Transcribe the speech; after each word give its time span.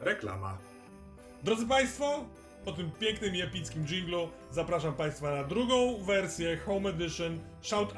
Reklama. 0.00 0.58
Drodzy 1.42 1.66
Państwo, 1.66 2.24
po 2.64 2.72
tym 2.72 2.90
pięknym 2.90 3.36
i 3.36 3.40
epickim 3.40 3.86
jinglu 3.86 4.28
zapraszam 4.50 4.94
Państwa 4.94 5.30
na 5.30 5.44
drugą 5.44 6.04
wersję 6.04 6.56
Home 6.56 6.90
Edition 6.90 7.40
Shout. 7.62 7.94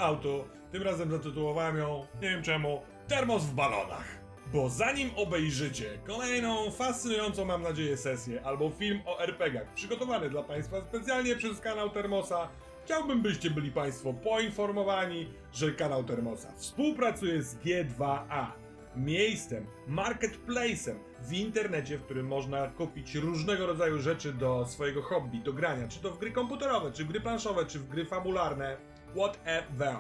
Tym 0.73 0.83
razem 0.83 1.11
zatytułowałem 1.11 1.77
ją, 1.77 2.07
nie 2.23 2.31
wiem 2.31 2.43
czemu, 2.43 2.83
Termos 3.09 3.43
w 3.43 3.55
balonach. 3.55 4.05
Bo 4.53 4.71
zanim 4.71 5.11
obejrzycie 5.17 5.99
kolejną 6.07 6.71
fascynującą, 6.71 7.45
mam 7.45 7.63
nadzieję, 7.63 7.97
sesję 7.97 8.43
albo 8.45 8.71
film 8.71 9.01
o 9.07 9.21
RPGach 9.21 9.75
przygotowany 9.75 10.31
dla 10.31 10.43
Państwa 10.43 10.81
specjalnie 10.81 11.37
przez 11.37 11.61
kanał 11.61 11.91
Termosa, 11.91 12.49
chciałbym, 12.85 13.23
byście 13.23 13.51
byli 13.51 13.71
Państwo 13.71 14.13
poinformowani, 14.13 15.29
że 15.53 15.73
kanał 15.73 16.05
Termosa 16.05 16.53
współpracuje 16.57 17.43
z 17.43 17.57
G2A 17.57 18.64
miejscem, 18.97 19.67
marketplacem 19.87 20.99
w 21.23 21.33
internecie, 21.33 21.99
w 21.99 22.03
którym 22.03 22.27
można 22.27 22.69
kupić 22.69 23.15
różnego 23.15 23.67
rodzaju 23.67 24.01
rzeczy 24.01 24.33
do 24.33 24.67
swojego 24.67 25.03
hobby, 25.03 25.39
do 25.39 25.53
grania, 25.53 25.89
czy 25.89 26.01
to 26.01 26.11
w 26.11 26.19
gry 26.19 26.33
komputerowe, 26.33 26.93
czy 26.93 27.05
w 27.05 27.09
gry 27.09 27.21
planszowe, 27.21 27.67
czy 27.67 27.79
w 27.79 27.89
gry 27.89 28.05
fabularne, 28.05 28.77
whatever. 29.15 29.97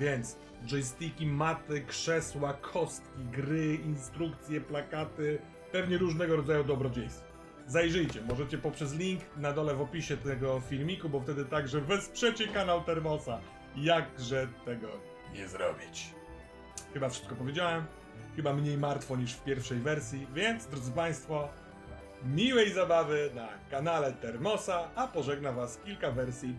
Więc 0.00 0.36
joysticki, 0.66 1.26
maty, 1.26 1.80
krzesła, 1.80 2.54
kostki, 2.54 3.24
gry, 3.32 3.74
instrukcje, 3.74 4.60
plakaty, 4.60 5.38
pewnie 5.72 5.98
różnego 5.98 6.36
rodzaju 6.36 6.64
dobrodziejstwa. 6.64 7.34
Zajrzyjcie, 7.66 8.22
możecie 8.22 8.58
poprzez 8.58 8.94
link 8.94 9.20
na 9.36 9.52
dole 9.52 9.74
w 9.74 9.80
opisie 9.80 10.16
tego 10.16 10.60
filmiku, 10.60 11.08
bo 11.08 11.20
wtedy 11.20 11.44
także 11.44 11.80
wesprzecie 11.80 12.48
kanał 12.48 12.84
Termosa. 12.84 13.40
Jakże 13.76 14.48
tego 14.64 14.88
nie 15.34 15.48
zrobić? 15.48 16.14
Chyba 16.92 17.08
wszystko 17.08 17.34
powiedziałem. 17.34 17.84
Chyba 18.36 18.52
mniej 18.52 18.78
martwo 18.78 19.16
niż 19.16 19.32
w 19.32 19.44
pierwszej 19.44 19.78
wersji, 19.78 20.26
więc 20.34 20.66
drodzy 20.66 20.92
Państwo, 20.92 21.48
miłej 22.24 22.72
zabawy 22.72 23.30
na 23.34 23.48
kanale 23.70 24.12
Termosa, 24.12 24.88
a 24.94 25.06
pożegna 25.06 25.52
Was 25.52 25.78
kilka 25.84 26.10
wersji. 26.10 26.54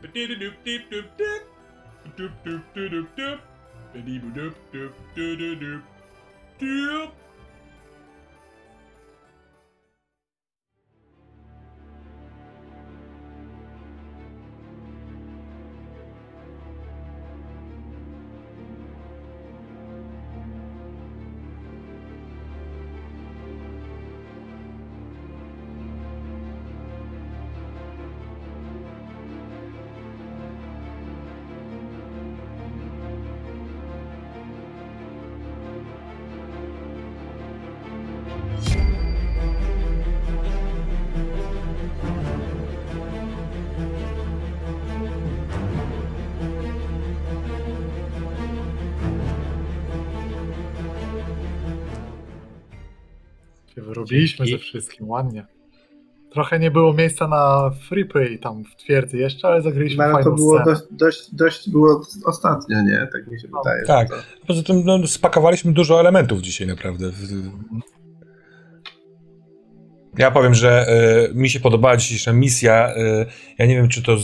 Się 53.76 53.82
wyrobiliśmy 53.82 54.46
Dzięki. 54.46 54.64
ze 54.64 54.68
wszystkim, 54.70 55.10
ładnie. 55.10 55.46
Trochę 56.32 56.60
nie 56.60 56.72
było 56.72 56.94
miejsca 56.94 57.28
na 57.28 57.72
free 57.90 58.06
play 58.06 58.40
tam 58.40 58.64
w 58.64 58.76
twierdzy 58.76 59.18
jeszcze, 59.18 59.48
ale 59.48 59.62
zagraliśmy 59.62 59.98
No, 59.98 60.04
ale 60.04 60.14
fajną 60.14 60.30
to 60.32 60.36
było 60.36 60.56
scenę. 60.62 60.72
dość, 60.76 60.84
dość, 60.92 61.36
dość 61.36 61.70
było 61.70 62.02
ostatnio, 62.26 62.82
nie? 62.82 63.08
Tak 63.12 63.28
mi 63.32 63.42
się 63.42 63.48
wydaje. 63.48 63.86
Tak. 63.86 64.10
to- 64.10 64.16
Poza 64.48 64.64
tym 64.64 64.82
no, 64.86 65.08
spakowaliśmy 65.08 65.74
dużo 65.74 66.00
elementów 66.00 66.42
dzisiaj 66.42 66.68
naprawdę. 66.68 67.12
Ja 70.18 70.32
powiem, 70.32 70.54
że 70.56 70.86
e, 70.88 71.34
mi 71.34 71.50
się 71.50 71.60
podobała 71.60 71.98
dzisiejsza 71.98 72.34
misja. 72.34 72.96
E, 72.96 73.26
ja 73.60 73.66
nie 73.66 73.76
wiem, 73.76 73.90
czy 73.90 74.04
to, 74.04 74.18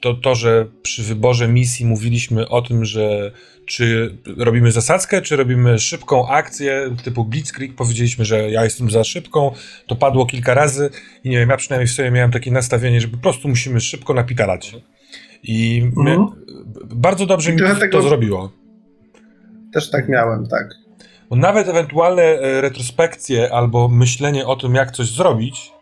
to 0.00 0.14
to, 0.14 0.34
że 0.34 0.66
przy 0.82 1.02
wyborze 1.02 1.48
misji 1.48 1.86
mówiliśmy 1.86 2.48
o 2.48 2.62
tym, 2.62 2.84
że 2.84 3.32
czy 3.68 4.16
robimy 4.36 4.72
zasadzkę, 4.72 5.22
czy 5.22 5.36
robimy 5.36 5.78
szybką 5.78 6.28
akcję 6.28 6.96
typu 7.04 7.24
Blitzkrieg. 7.24 7.74
Powiedzieliśmy, 7.74 8.24
że 8.24 8.50
ja 8.50 8.64
jestem 8.64 8.90
za 8.90 9.04
szybką. 9.04 9.52
To 9.86 9.96
padło 9.96 10.26
kilka 10.26 10.54
razy 10.54 10.90
i 11.24 11.28
nie 11.30 11.38
wiem, 11.38 11.48
ja 11.48 11.56
przynajmniej 11.56 11.86
w 11.88 11.92
sobie 11.92 12.10
miałem 12.10 12.30
takie 12.30 12.50
nastawienie, 12.50 13.00
że 13.00 13.08
po 13.08 13.16
prostu 13.18 13.48
musimy 13.48 13.80
szybko 13.80 14.14
napitalać. 14.14 14.76
I 15.42 15.82
Mhm. 15.96 16.26
bardzo 16.84 17.26
dobrze 17.26 17.50
I 17.50 17.54
mi 17.54 17.60
to 17.60 17.74
tego- 17.76 18.02
zrobiło. 18.02 18.52
Też 19.74 19.90
tak 19.90 20.08
miałem, 20.08 20.46
tak. 20.46 20.68
Bo 21.30 21.36
nawet 21.36 21.68
ewentualne 21.68 22.22
e, 22.22 22.60
retrospekcje 22.60 23.52
albo 23.52 23.88
myślenie 23.88 24.46
o 24.46 24.56
tym, 24.56 24.74
jak 24.74 24.90
coś 24.90 25.06
zrobić. 25.10 25.72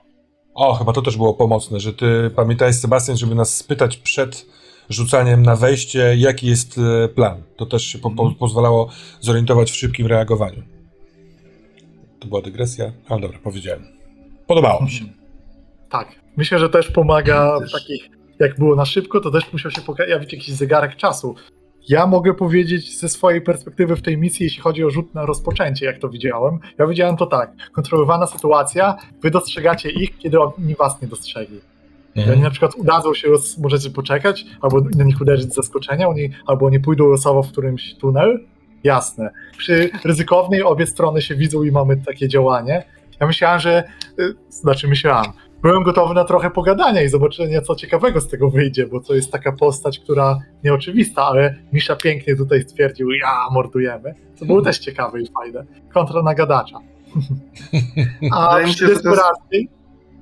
O, 0.55 0.75
chyba 0.75 0.93
to 0.93 1.03
też 1.03 1.17
było 1.17 1.35
pomocne, 1.35 1.81
że 1.81 1.93
ty 1.93 2.31
pamiętałeś, 2.37 2.77
Sebastian, 2.77 3.17
żeby 3.17 3.35
nas 3.35 3.57
spytać 3.57 3.97
przed 3.97 4.47
rzucaniem 4.89 5.43
na 5.43 5.57
wejście, 5.57 6.17
jaki 6.17 6.47
jest 6.47 6.79
e, 6.79 7.09
plan. 7.09 7.43
To 7.57 7.67
też 7.67 7.85
się 7.85 7.99
po, 7.99 8.11
po, 8.11 8.31
pozwalało 8.31 8.91
zorientować 9.21 9.71
w 9.71 9.77
szybkim 9.77 10.07
reagowaniu. 10.07 10.63
To 12.21 12.29
była 12.29 12.43
dygresja, 12.43 12.93
ale 13.09 13.21
dobra, 13.21 13.39
powiedziałem. 13.45 13.87
Podobało 14.47 14.83
mi 14.83 14.91
się. 14.91 15.05
Tak. 15.91 16.09
Myślę, 16.37 16.59
że 16.59 16.69
też 16.69 16.91
pomaga 16.91 17.59
w 17.61 17.73
takich, 17.73 18.09
jak 18.39 18.59
było 18.59 18.77
na 18.77 18.85
szybko, 18.85 19.21
to 19.21 19.31
też 19.31 19.53
musiał 19.53 19.71
się 19.71 19.81
pojawić 19.81 20.33
jakiś 20.33 20.55
zegarek 20.55 20.97
czasu. 20.97 21.35
Ja 21.89 22.07
mogę 22.07 22.35
powiedzieć 22.35 22.99
ze 22.99 23.09
swojej 23.09 23.41
perspektywy 23.41 23.97
w 23.97 24.03
tej 24.03 24.19
misji, 24.19 24.45
jeśli 24.45 24.63
chodzi 24.63 24.85
o 24.85 24.91
rzut 24.91 25.15
na 25.15 25.27
rozpoczęcie, 25.27 25.87
jak 25.87 25.99
to 25.99 26.09
widziałem. 26.09 26.59
Ja 26.79 26.87
widziałem 26.87 27.17
to 27.17 27.27
tak. 27.27 27.53
Kontrolowana 27.73 28.27
sytuacja, 28.27 28.97
wy 29.23 29.31
dostrzegacie 29.31 29.91
ich, 29.91 30.19
kiedy 30.19 30.41
oni 30.41 30.75
was 30.75 31.03
nie 31.03 31.09
dostrzegli. 31.09 31.61
I 32.17 32.31
oni 32.31 32.43
na 32.43 32.51
przykład 32.51 32.75
udadzą 32.75 33.15
się, 33.15 33.29
roz, 33.29 33.59
możecie 33.59 33.91
poczekać, 33.91 34.45
albo 34.61 34.81
na 34.81 35.05
nich 35.05 35.21
uderzyć 35.21 35.53
z 35.53 35.55
zaskoczenia, 35.55 36.09
oni, 36.09 36.31
albo 36.47 36.67
oni 36.67 36.81
pójdą 36.81 37.07
losowo 37.07 37.43
w 37.43 37.53
którymś 37.53 37.95
tunel. 37.95 38.45
Jasne. 38.85 39.31
Przy 39.59 39.91
ryzykownej 40.05 40.63
obie 40.63 40.87
strony 40.87 41.23
się 41.23 41.35
widzą 41.35 41.63
i 41.63 41.71
mamy 41.71 41.97
takie 41.97 42.29
działanie. 42.29 42.85
Ja 43.21 43.27
myślałem, 43.27 43.61
że, 43.61 43.85
y, 44.19 44.35
znaczy 44.49 44.89
myślałem, 44.89 45.33
byłem 45.63 45.83
gotowy 45.83 46.15
na 46.15 46.25
trochę 46.25 46.51
pogadania 46.51 47.03
i 47.03 47.09
zobaczenia, 47.09 47.61
co 47.61 47.75
ciekawego 47.75 48.21
z 48.21 48.29
tego 48.29 48.51
wyjdzie, 48.51 48.87
bo 48.87 49.01
to 49.01 49.15
jest 49.15 49.33
taka 49.33 49.53
postać, 49.53 49.99
która 49.99 50.39
nieoczywista, 50.65 51.27
ale 51.27 51.57
Misza 51.73 51.97
pięknie 51.97 52.37
tutaj 52.37 52.63
stwierdził, 52.63 53.11
ja 53.11 53.49
mordujemy. 53.53 54.15
To 54.39 54.45
było 54.45 54.63
też 54.63 54.79
ciekawe 54.79 55.21
i 55.21 55.27
fajne. 55.27 55.65
Kontra 55.95 56.23
na 56.23 56.35
gadacza. 56.35 56.79
A 58.33 58.59
mi 58.59 58.75
przy 58.75 58.87
się, 58.87 58.95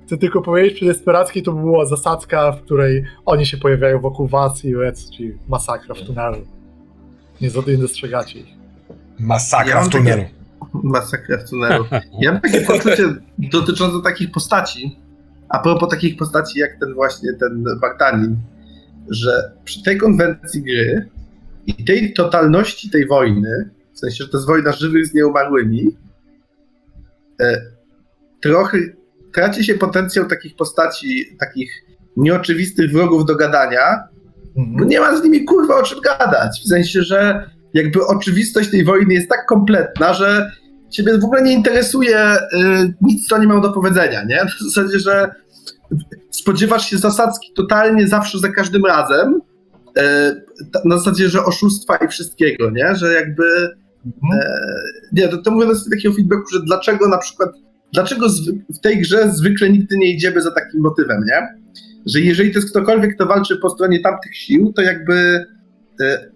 chcę 0.06 0.16
tylko 0.18 0.42
powiedzieć, 0.42 0.74
przy 0.74 0.84
desperackiej 0.84 1.42
to 1.42 1.52
była 1.52 1.86
zasadzka, 1.86 2.52
w 2.52 2.62
której 2.62 3.04
oni 3.24 3.46
się 3.46 3.56
pojawiają 3.56 4.00
wokół 4.00 4.26
was 4.26 4.64
i 4.64 4.72
lec, 4.72 5.10
czyli 5.10 5.38
masakra 5.48 5.94
w 5.94 6.00
tunelu. 6.00 6.38
Nie, 7.40 7.50
dostrzegacie 7.78 8.38
ich. 8.38 8.54
Masakra 9.18 9.74
Ja 9.74 9.82
w 9.82 9.88
tunelu. 9.88 10.22
Masakra 10.72 11.38
w 11.38 11.50
tunelu. 11.50 11.84
Ja 12.20 12.32
mam 12.32 12.40
takie 12.40 12.60
poczucie 12.60 13.14
dotyczące 13.38 14.02
takich 14.04 14.30
postaci, 14.30 14.98
a 15.48 15.58
propos 15.58 15.90
takich 15.90 16.16
postaci 16.16 16.58
jak 16.58 16.80
ten 16.80 16.94
właśnie, 16.94 17.32
ten 17.32 17.64
Bartanin, 17.80 18.36
że 19.10 19.52
przy 19.64 19.82
tej 19.82 19.98
konwencji 19.98 20.62
gry 20.62 21.08
i 21.66 21.84
tej 21.84 22.12
totalności 22.12 22.90
tej 22.90 23.06
wojny, 23.06 23.70
w 23.92 23.98
sensie, 23.98 24.24
że 24.24 24.30
to 24.30 24.36
jest 24.36 24.46
wojna 24.46 24.72
żywych 24.72 25.06
z 25.06 25.14
nieumarłymi, 25.14 25.96
e, 27.40 27.62
trochę 28.42 28.78
traci 29.34 29.64
się 29.64 29.74
potencjał 29.74 30.26
takich 30.26 30.56
postaci, 30.56 31.36
takich 31.40 31.72
nieoczywistych 32.16 32.92
wrogów 32.92 33.24
do 33.24 33.36
gadania, 33.36 34.14
Mhm. 34.56 34.76
bo 34.76 34.84
nie 34.84 35.00
ma 35.00 35.16
z 35.16 35.22
nimi 35.22 35.44
kurwa 35.44 35.76
o 35.76 35.82
czym 35.82 36.00
gadać. 36.00 36.60
W 36.64 36.68
sensie, 36.68 37.02
że 37.02 37.50
jakby 37.74 38.06
oczywistość 38.06 38.70
tej 38.70 38.84
wojny 38.84 39.14
jest 39.14 39.28
tak 39.28 39.46
kompletna, 39.46 40.14
że 40.14 40.50
ciebie 40.90 41.18
w 41.18 41.24
ogóle 41.24 41.42
nie 41.42 41.52
interesuje 41.52 42.18
y, 42.34 42.94
nic, 43.00 43.28
co 43.28 43.36
oni 43.36 43.46
mają 43.46 43.60
do 43.60 43.72
powiedzenia, 43.72 44.24
nie? 44.24 44.40
W 44.60 44.74
zasadzie, 44.74 44.98
że 44.98 45.30
spodziewasz 46.30 46.90
się 46.90 46.98
zasadzki 46.98 47.52
totalnie 47.56 48.08
zawsze 48.08 48.38
za 48.38 48.48
każdym 48.48 48.84
razem, 48.84 49.40
y, 49.98 50.02
na 50.84 50.98
zasadzie, 50.98 51.28
że 51.28 51.44
oszustwa 51.44 51.96
i 51.96 52.08
wszystkiego, 52.08 52.70
nie? 52.70 52.96
Że 52.96 53.12
jakby 53.12 53.44
Mhm. 54.06 54.40
E, 54.42 54.60
nie, 55.12 55.28
to, 55.28 55.36
to 55.38 55.50
mówię 55.50 55.66
na 55.66 55.72
takiego 55.90 56.14
feedbacku, 56.14 56.48
że 56.52 56.60
dlaczego 56.66 57.08
na 57.08 57.18
przykład, 57.18 57.50
dlaczego 57.94 58.26
w 58.76 58.80
tej 58.80 59.00
grze 59.00 59.32
zwykle 59.32 59.70
nigdy 59.70 59.96
nie 59.98 60.10
idziemy 60.10 60.42
za 60.42 60.50
takim 60.50 60.80
motywem, 60.80 61.24
nie? 61.26 61.48
Że 62.06 62.20
jeżeli 62.20 62.52
to 62.52 62.58
jest 62.58 62.70
ktokolwiek, 62.70 63.14
kto 63.14 63.26
walczy 63.26 63.56
po 63.56 63.70
stronie 63.70 64.00
tamtych 64.00 64.36
sił, 64.36 64.72
to 64.76 64.82
jakby 64.82 65.46
e, 66.00 66.30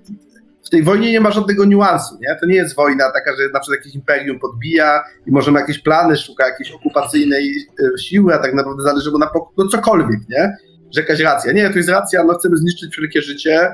w 0.65 0.71
tej 0.71 0.83
wojnie 0.83 1.13
nie 1.13 1.21
ma 1.21 1.31
żadnego 1.31 1.65
niuansu, 1.65 2.19
nie? 2.21 2.37
To 2.41 2.47
nie 2.47 2.55
jest 2.55 2.77
wojna 2.77 3.13
taka, 3.13 3.37
że 3.37 3.43
na 3.53 3.61
przykład 3.61 3.81
jakieś 3.81 3.95
imperium 3.95 4.39
podbija 4.39 5.05
i 5.27 5.31
możemy 5.31 5.61
jakieś 5.61 5.79
plany, 5.79 6.17
szuka 6.17 6.49
jakiejś 6.49 6.71
okupacyjnej 6.71 7.55
e, 7.95 7.99
siły, 7.99 8.35
a 8.35 8.39
tak 8.39 8.55
naprawdę 8.55 8.83
zależy 8.83 9.11
mu 9.11 9.19
na 9.19 9.27
pok- 9.27 9.53
no 9.59 9.69
cokolwiek, 9.69 10.21
nie? 10.29 10.57
Że 10.95 11.01
jakaś 11.01 11.21
racja. 11.21 11.53
Nie, 11.53 11.71
to 11.71 11.77
jest 11.77 11.89
racja, 11.89 12.25
no 12.25 12.35
chcemy 12.35 12.57
zniszczyć 12.57 12.93
wszelkie 12.93 13.23
życie 13.23 13.71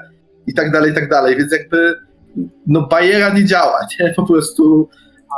i 0.46 0.54
tak 0.54 0.72
dalej, 0.72 0.92
i 0.92 0.94
tak 0.94 1.08
dalej, 1.08 1.36
więc 1.36 1.52
jakby 1.52 1.94
no 2.66 2.86
bariera 2.86 3.34
nie 3.34 3.44
działa, 3.44 3.78
nie? 4.00 4.14
Po 4.16 4.26
prostu 4.26 4.88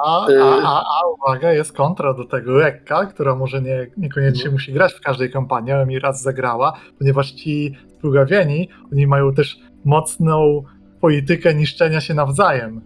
A, 0.05 0.27
Y- 0.31 0.43
a, 0.43 0.63
a, 0.65 0.81
a 0.81 1.07
uwaga, 1.19 1.53
jest 1.53 1.73
kontra 1.77 2.15
do 2.15 2.25
tego 2.25 2.53
lekka, 2.53 3.07
która 3.07 3.35
może 3.35 3.63
nie, 3.63 3.87
niekoniecznie 3.97 4.45
No. 4.45 4.53
musi 4.53 4.73
grać 4.73 4.93
w 4.95 5.01
każdej 5.01 5.31
kampanii, 5.31 5.73
ale 5.73 5.87
mi 5.87 5.99
raz 5.99 6.23
zagrała, 6.23 6.73
ponieważ 6.99 7.31
ci 7.33 7.77
splugawieni, 7.99 8.69
oni 8.93 9.07
mają 9.07 9.35
też 9.35 9.59
mocną 9.85 10.63
politykę 11.01 11.55
niszczenia 11.55 12.01
się 12.01 12.15
nawzajem. 12.15 12.81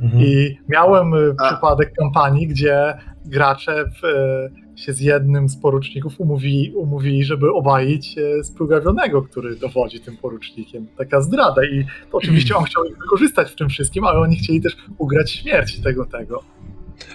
Mhm. 0.00 0.22
I 0.22 0.58
miałem 0.68 1.14
y, 1.14 1.34
A. 1.38 1.46
przypadek 1.52 1.92
kampanii, 1.98 2.46
gdzie 2.46 2.94
gracze 3.24 3.84
w, 3.84 4.04
y, 4.04 4.61
się 4.76 4.92
z 4.92 5.00
jednym 5.00 5.48
z 5.48 5.56
poruczników 5.56 6.20
umówili, 6.20 6.72
umówili 6.74 7.24
żeby 7.24 7.52
obalić 7.52 8.18
y, 8.18 8.44
splugawionego, 8.44 9.22
który 9.22 9.56
dowodzi 9.56 10.00
tym 10.00 10.16
porucznikiem. 10.16 10.86
Taka 10.98 11.20
zdrada. 11.20 11.64
I 11.64 11.84
to 12.10 12.18
oczywiście 12.18 12.56
on 12.56 12.64
chciał 12.64 12.84
ich 12.84 12.98
wykorzystać 12.98 13.50
w 13.50 13.56
tym 13.56 13.68
wszystkim, 13.68 14.04
ale 14.04 14.18
oni 14.18 14.36
chcieli 14.36 14.60
też 14.60 14.76
ugrać 14.98 15.30
śmierć 15.30 15.80
tego, 15.80 16.06
tego. 16.06 16.42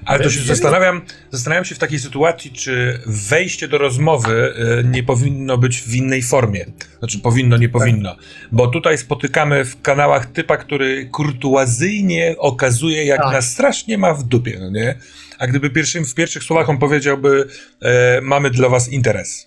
Ale 0.06 0.24
to 0.24 0.30
się 0.30 0.42
zastanawiam, 0.42 1.02
zastanawiam 1.32 1.66
się 1.66 1.76
w 1.76 1.80
takiej 1.80 2.00
sytuacji, 2.00 2.52
czy 2.52 3.00
wejście 3.06 3.68
do 3.68 3.78
rozmowy 3.78 4.54
y, 4.80 4.84
nie 4.84 5.04
powinno 5.04 5.58
być 5.58 5.82
w 5.82 5.96
innej 5.96 6.22
formie. 6.22 6.66
Znaczy 7.00 7.20
powinno, 7.20 7.58
nie 7.58 7.70
powinno. 7.70 8.16
Bo 8.52 8.68
tutaj 8.68 8.98
spotykamy 8.98 9.66
w 9.66 9.82
kanałach 9.82 10.26
typa, 10.26 10.58
który 10.58 11.06
kurtuazyjnie 11.06 12.36
okazuje, 12.38 13.06
jak 13.06 13.22
Tak. 13.22 13.34
nas 13.34 13.52
strasznie 13.52 13.98
ma 13.98 14.14
w 14.14 14.24
dupie, 14.24 14.58
no 14.60 14.70
nie? 14.70 14.96
A 15.40 15.48
gdyby 15.48 15.70
pierwszym, 15.70 16.06
w 16.06 16.14
pierwszych 16.14 16.44
słowach 16.44 16.70
on 16.70 16.78
powiedziałby, 16.78 17.48
e, 17.82 18.22
mamy 18.22 18.50
dla 18.50 18.70
was 18.70 18.90
interes. 18.90 19.47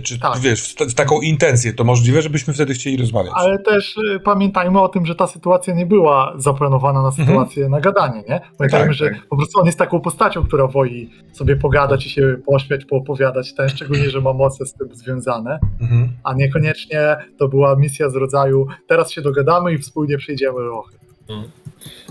Czy 0.00 0.18
Tak. 0.18 0.38
wiesz, 0.38 0.74
w, 0.74 0.76
w 0.90 0.94
taką 0.94 1.20
intencję, 1.20 1.72
to 1.72 1.84
możliwe, 1.84 2.22
żebyśmy 2.22 2.54
wtedy 2.54 2.74
chcieli 2.74 2.96
rozmawiać. 2.96 3.32
Ale 3.36 3.58
też 3.58 3.96
y, 3.96 4.20
pamiętajmy 4.20 4.80
o 4.80 4.88
tym, 4.88 5.06
że 5.06 5.14
ta 5.14 5.26
sytuacja 5.26 5.74
nie 5.74 5.86
była 5.86 6.34
zaplanowana 6.36 7.02
na 7.02 7.12
sytuację 7.12 7.68
na 7.68 7.80
gadanie, 7.80 8.22
nie? 8.28 8.40
Pamiętajmy, 8.58 8.86
Tak, 8.86 8.94
że 8.94 9.10
tak. 9.10 9.26
po 9.28 9.36
prostu 9.36 9.60
on 9.60 9.66
jest 9.66 9.78
taką 9.78 10.00
postacią, 10.00 10.44
która 10.46 10.66
woli 10.66 11.10
sobie 11.32 11.56
pogadać 11.56 12.06
i 12.06 12.10
się 12.10 12.36
pośmiać, 12.46 12.84
poopowiadać, 12.84 13.54
ten, 13.54 13.68
szczególnie, 13.68 14.10
że 14.10 14.20
ma 14.20 14.32
moce 14.32 14.66
z 14.66 14.74
tym 14.74 14.88
związane, 14.94 15.58
Mhm. 15.80 16.08
a 16.24 16.34
niekoniecznie 16.34 17.16
to 17.38 17.48
była 17.48 17.76
misja 17.76 18.10
z 18.10 18.14
rodzaju 18.14 18.66
teraz 18.88 19.12
się 19.12 19.22
dogadamy 19.22 19.72
i 19.72 19.78
wspólnie 19.78 20.18
przejdziemy 20.18 20.60
lochy. 20.60 20.94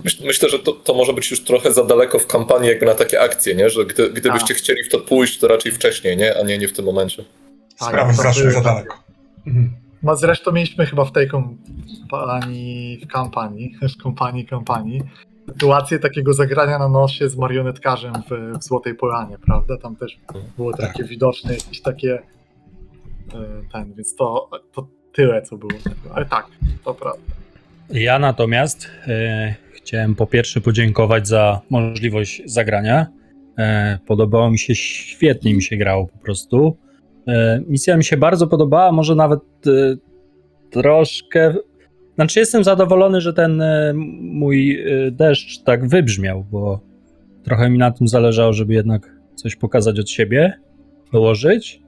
Myśl, 0.04 0.22
myślę, 0.26 0.48
że 0.48 0.58
to, 0.58 0.72
to 0.72 0.94
może 0.94 1.12
być 1.12 1.30
już 1.30 1.40
trochę 1.44 1.72
za 1.72 1.84
daleko 1.84 2.18
w 2.18 2.26
kampanii 2.26 2.68
jakby 2.68 2.86
na 2.86 2.94
takie 2.94 3.20
akcje, 3.20 3.54
nie? 3.54 3.70
Że 3.70 3.84
gdy, 3.86 4.10
gdybyście 4.10 4.54
A. 4.54 4.56
chcieli 4.56 4.84
w 4.84 4.88
to 4.88 5.00
pójść, 5.00 5.38
to 5.38 5.48
raczej 5.48 5.72
wcześniej, 5.72 6.16
nie? 6.16 6.38
A 6.38 6.42
nie, 6.42 6.58
nie 6.58 6.68
w 6.68 6.72
tym 6.72 6.84
momencie. 6.84 7.24
Tak, 7.78 7.88
Sprawy 7.88 8.14
zaszły 8.14 8.50
za 8.50 8.60
daleko. 8.60 8.96
Mhm. 9.46 9.72
No 10.02 10.16
zresztą 10.16 10.52
mieliśmy 10.52 10.86
chyba 10.86 11.04
w 11.04 11.12
tej 11.12 11.28
kampanii, 11.28 13.00
w 13.04 13.06
kampanii, 13.06 13.76
w 13.98 14.02
kampanii, 14.02 14.46
kampanii, 14.46 15.02
sytuację 15.48 15.98
takiego 15.98 16.34
zagrania 16.34 16.78
na 16.78 16.88
nosie 16.88 17.28
z 17.28 17.36
marionetkarzem 17.36 18.12
w, 18.14 18.58
w 18.58 18.64
Złotej 18.64 18.94
Polanie, 18.94 19.38
prawda? 19.38 19.76
Tam 19.78 19.96
też 19.96 20.18
było 20.56 20.76
takie 20.76 21.04
widoczne 21.04 21.54
jakieś 21.54 21.80
takie 21.80 22.14
e, 22.14 22.22
ten, 23.72 23.94
więc 23.94 24.16
to, 24.16 24.50
to 24.72 24.88
tyle, 25.12 25.42
co 25.42 25.56
było 25.56 25.72
tego. 25.72 26.14
Ale 26.14 26.26
tak, 26.26 26.46
to 26.84 26.94
prawda. 26.94 27.22
Ja 27.90 28.18
natomiast 28.18 28.90
e, 29.06 29.54
chciałem 29.72 30.14
po 30.14 30.26
pierwsze 30.26 30.60
podziękować 30.60 31.28
za 31.28 31.60
możliwość 31.70 32.42
zagrania. 32.44 33.06
E, 33.58 33.98
podobało 34.06 34.50
mi 34.50 34.58
się, 34.58 34.74
świetnie 34.74 35.54
mi 35.54 35.62
się 35.62 35.76
grało 35.76 36.06
po 36.06 36.18
prostu. 36.18 36.76
E, 37.28 37.60
misja 37.68 37.96
mi 37.96 38.04
się 38.04 38.16
bardzo 38.16 38.46
podobała, 38.46 38.92
może 38.92 39.14
nawet 39.14 39.40
e, 39.66 39.70
troszkę. 40.70 41.54
Znaczy, 42.14 42.40
jestem 42.40 42.64
zadowolony, 42.64 43.20
że 43.20 43.32
ten 43.32 43.62
e, 43.62 43.92
mój 44.20 44.84
deszcz 45.12 45.62
tak 45.62 45.88
wybrzmiał, 45.88 46.44
bo 46.50 46.80
trochę 47.42 47.70
mi 47.70 47.78
na 47.78 47.90
tym 47.90 48.08
zależało, 48.08 48.52
żeby 48.52 48.74
jednak 48.74 49.14
coś 49.34 49.56
pokazać 49.56 50.00
od 50.00 50.10
siebie, 50.10 50.52
dołożyć. 51.12 51.82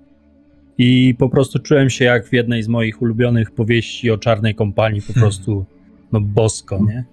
I 0.78 1.14
po 1.18 1.28
prostu 1.28 1.58
czułem 1.58 1.90
się 1.90 2.04
jak 2.04 2.26
w 2.26 2.32
jednej 2.32 2.62
z 2.62 2.68
moich 2.68 3.02
ulubionych 3.02 3.50
powieści 3.50 4.10
o 4.10 4.18
czarnej 4.18 4.54
kompanii, 4.54 5.02
po 5.02 5.12
prostu 5.12 5.64
no 6.12 6.20
bosko, 6.20 6.78
nie? 6.88 7.04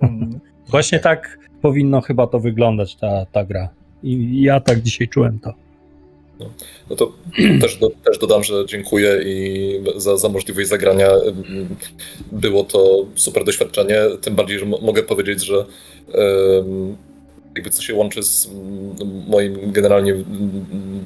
Mm. 0.00 0.40
Właśnie 0.70 0.98
tak 0.98 1.38
powinno 1.62 2.00
chyba 2.00 2.26
to 2.26 2.40
wyglądać, 2.40 2.96
ta, 2.96 3.26
ta 3.26 3.44
gra. 3.44 3.68
I 4.02 4.42
ja 4.42 4.60
tak 4.60 4.80
dzisiaj 4.80 5.08
czułem 5.08 5.38
to. 5.38 5.54
No 6.90 6.96
to 6.96 7.12
też, 7.62 7.76
do, 7.76 7.90
też 8.04 8.18
dodam, 8.18 8.44
że 8.44 8.66
dziękuję 8.66 9.20
i 9.24 9.80
za, 9.96 10.16
za 10.16 10.28
możliwość 10.28 10.68
zagrania. 10.68 11.08
Było 12.32 12.64
to 12.64 13.06
super 13.14 13.44
doświadczenie, 13.44 14.00
tym 14.20 14.34
bardziej, 14.34 14.58
że 14.58 14.66
mo- 14.66 14.78
mogę 14.78 15.02
powiedzieć, 15.02 15.44
że 15.44 15.64
jakby 17.54 17.70
co 17.70 17.82
się 17.82 17.94
łączy 17.94 18.22
z 18.22 18.46
mm, 18.46 19.24
moim 19.28 19.72
generalnie 19.72 20.12
mm, 20.12 20.26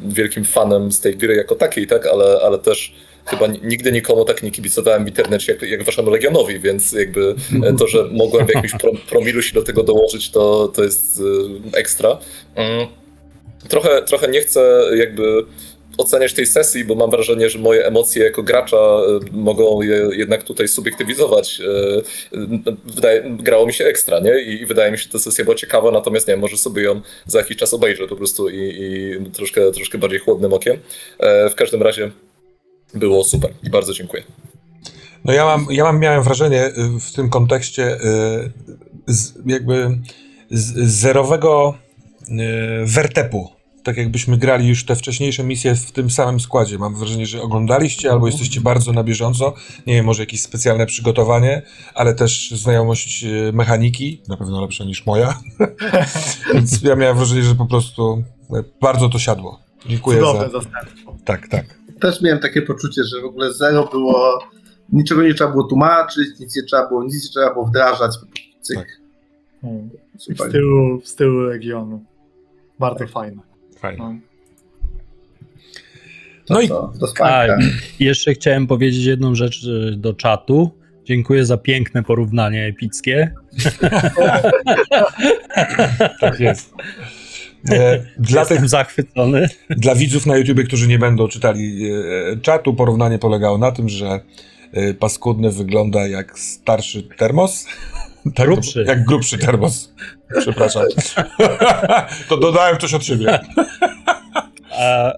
wielkim 0.05 0.45
fanem 0.45 0.93
z 0.93 1.01
tej 1.01 1.17
gry 1.17 1.37
jako 1.37 1.55
takiej, 1.55 1.87
tak, 1.87 2.07
ale, 2.07 2.41
ale 2.43 2.59
też 2.59 2.95
chyba 3.27 3.47
ni- 3.47 3.61
nigdy 3.63 3.93
nikomu 3.93 4.25
tak 4.25 4.43
nie 4.43 4.51
kibicowałem 4.51 5.05
w 5.05 5.09
internecie 5.09 5.53
jak, 5.53 5.63
jak 5.63 5.85
waszemu 5.85 6.11
Legionowi, 6.11 6.61
więc 6.61 6.93
jakby 6.93 7.35
to, 7.79 7.89
że 7.89 8.09
mogłem 8.13 8.47
w 8.47 8.51
jakimś 8.55 8.73
pro, 8.73 8.93
promilu 9.09 9.43
się 9.43 9.55
do 9.55 9.63
tego 9.63 9.83
dołożyć, 9.83 10.31
to, 10.31 10.69
to 10.69 10.85
jest 10.85 11.21
y, 11.75 11.79
ekstra. 11.79 12.19
Mm. 12.55 12.87
Trochę, 13.69 14.03
trochę 14.03 14.29
nie 14.29 14.41
chcę 14.41 14.83
jakby 14.97 15.45
oceniać 15.99 16.33
tej 16.33 16.47
sesji, 16.47 16.85
bo 16.85 16.95
mam 16.95 17.11
wrażenie, 17.11 17.51
że 17.51 17.59
moje 17.59 17.87
emocje 17.87 18.25
jako 18.25 18.43
gracza 18.43 18.77
y, 18.77 19.33
mogą 19.33 19.83
je 19.83 20.09
jednak 20.13 20.43
tutaj 20.43 20.69
subiektywizować. 20.69 21.61
Y, 21.61 22.37
y, 22.39 22.77
Wydaje, 22.85 23.37
grało 23.39 23.67
mi 23.67 23.73
się 23.73 23.85
ekstra, 23.85 24.21
nie? 24.21 24.41
I, 24.41 24.67
wydaje 24.67 24.93
mi 24.93 24.99
się, 24.99 25.05
że 25.05 25.11
ta 25.11 25.19
sesja 25.19 25.45
była 25.45 25.57
ciekawa, 25.57 25.91
natomiast 25.91 26.29
nie 26.29 26.35
wiem, 26.35 26.41
może 26.41 26.57
sobie 26.57 26.83
ją 26.83 27.01
za 27.27 27.39
jakiś 27.39 27.57
czas 27.57 27.75
obejrzę 27.75 28.09
po 28.09 28.17
prostu 28.17 28.49
i, 28.49 28.57
i 28.57 29.31
troszkę, 29.31 29.73
troszkę 29.73 29.99
bardziej 29.99 30.19
chłodnym 30.19 30.53
okiem. 30.53 30.77
E, 31.19 31.51
W 31.51 31.55
każdym 31.55 31.83
razie 31.83 32.11
było 32.95 33.25
super 33.25 33.51
i 33.63 33.71
bardzo 33.71 33.93
dziękuję. 33.93 34.23
No 35.25 35.33
ja 35.33 35.45
mam, 35.45 35.67
ja 35.71 35.85
mam 35.85 36.01
miałem 36.01 36.23
wrażenie 36.23 36.73
w 37.01 37.13
tym 37.13 37.31
kontekście 37.31 37.99
jakby 39.47 39.99
z, 40.51 40.91
zerowego 40.91 41.75
wertepu. 42.85 43.57
Tak 43.87 43.97
jakbyśmy 43.97 44.37
grali 44.37 44.69
już 44.69 44.85
te 44.85 44.97
wcześniejsze 44.97 45.45
misje 45.45 45.75
w 45.75 45.93
tym 45.93 46.11
samym 46.11 46.41
składzie. 46.41 46.79
Mam 46.79 46.95
wrażenie, 46.95 47.27
że 47.27 47.43
oglądaliście 47.43 48.11
albo 48.11 48.27
jesteście 48.27 48.61
bardzo 48.61 48.93
na 48.93 49.05
bieżąco. 49.05 49.55
Nie 49.87 49.95
wiem, 49.95 50.05
może 50.05 50.23
jakieś 50.23 50.43
specjalne 50.43 50.87
przygotowanie, 50.87 51.63
ale 51.95 52.15
też 52.15 52.51
znajomość 52.51 53.25
y, 53.25 53.53
mechaniki, 53.53 54.23
na 54.29 54.37
pewno 54.37 54.61
lepsza 54.61 54.85
niż 54.85 55.07
moja. 55.07 55.41
Więc 56.55 56.83
ja 56.83 56.97
miałem 56.97 57.17
wrażenie, 57.17 57.43
że 57.43 57.55
po 57.55 57.67
prostu 57.67 58.23
y, 58.57 58.65
bardzo 58.81 59.09
to 59.09 59.19
siadło. 59.19 59.61
Dziękuję 59.87 60.19
Cudowne 60.19 60.51
za... 60.51 60.61
zastępstwo. 60.61 61.17
Tak, 61.25 61.49
tak. 61.49 61.65
też 62.01 62.23
miałem 62.23 62.39
takie 62.39 62.63
poczucie, 62.63 63.03
że 63.05 63.21
w 63.23 63.25
ogóle 63.25 63.53
zero 63.53 63.89
było, 63.93 64.39
niczego 64.93 65.23
nie 65.23 65.35
trzeba 65.35 65.51
było 65.51 65.65
tłumaczyć, 65.65 66.41
nic 66.41 66.57
nie 66.57 66.63
trzeba 66.63 66.89
było, 66.89 67.05
nic 67.05 67.25
nie 67.25 67.31
trzeba 67.31 67.53
było 67.53 67.67
wdrażać. 67.67 68.13
Cyk. 68.63 68.77
Tak. 68.77 68.89
Mm. 69.63 69.91
W 70.19 70.23
Super. 70.23 70.49
stylu, 70.49 71.01
w 71.01 71.09
stylu 71.09 71.51
Bardzo 72.79 73.07
fajne. 73.07 73.43
Fajnie. 73.79 73.99
No. 73.99 74.15
No 76.51 76.61
i 76.61 76.69
To, 76.69 76.93
do 77.01 77.07
spanka. 77.07 77.59
I 78.01 78.05
jeszcze 78.05 78.35
chciałem 78.35 78.67
powiedzieć 78.67 79.05
jedną 79.05 79.35
rzecz 79.35 79.65
y, 79.65 79.97
do 79.97 80.15
czatu. 80.15 80.71
Dziękuję 81.05 81.47
za 81.47 81.57
piękne 81.57 82.03
porównanie 82.03 82.65
epickie. 82.67 83.33
tak 86.21 86.41
jest. 86.41 86.75
E, 87.71 88.05
Dla 88.19 88.43
tych 88.43 88.51
Jestem 88.51 88.69
zachwycony. 88.69 89.49
Dla 89.71 89.95
widzów 89.95 90.27
na 90.27 90.37
YouTubie, 90.37 90.65
którzy 90.65 90.89
nie 90.89 90.99
będą 90.99 91.29
czytali 91.29 91.91
e, 91.91 92.37
czatu, 92.37 92.75
porównanie 92.75 93.19
polegało 93.19 93.59
na 93.59 93.73
tym, 93.73 93.89
że 93.89 94.21
e, 94.73 94.95
paskudny 94.95 95.51
wygląda 95.51 96.07
jak 96.07 96.39
starszy 96.39 97.03
termos. 97.03 97.67
Tak, 98.35 98.47
Grubszy. 98.47 98.85
Jak 98.89 99.05
grubszy 99.05 99.39
termos. 99.39 99.95
Przepraszam. 100.41 100.83
to 102.29 102.37
dodałem 102.37 102.79
coś 102.79 102.95
od 102.95 103.05
siebie. 103.05 103.39
A, 104.79 105.13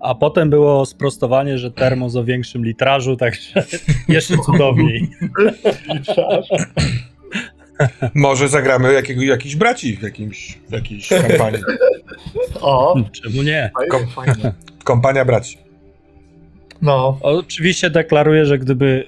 a 0.00 0.14
potem 0.14 0.50
było 0.50 0.86
sprostowanie, 0.86 1.58
że 1.58 1.70
termos 1.70 2.16
o 2.16 2.24
większym 2.24 2.64
litrażu, 2.64 3.16
także 3.16 3.64
jeszcze 4.08 4.34
cudowniej. 4.38 5.08
Może 8.14 8.48
zagramy 8.48 8.92
jakiego, 8.92 9.22
jakiś 9.22 9.56
braci 9.56 9.96
w, 9.96 10.02
jakimś, 10.02 10.58
w 10.68 10.72
jakiejś 10.72 11.08
kampanii. 11.08 11.62
O, 12.60 12.94
Czemu 13.12 13.42
nie? 13.42 13.70
fajnie. 14.14 14.52
Kompania 14.84 15.24
braci. 15.24 15.58
No, 16.82 17.18
Oczywiście 17.22 17.90
deklaruję, 17.90 18.46
że 18.46 18.58
gdyby 18.58 19.04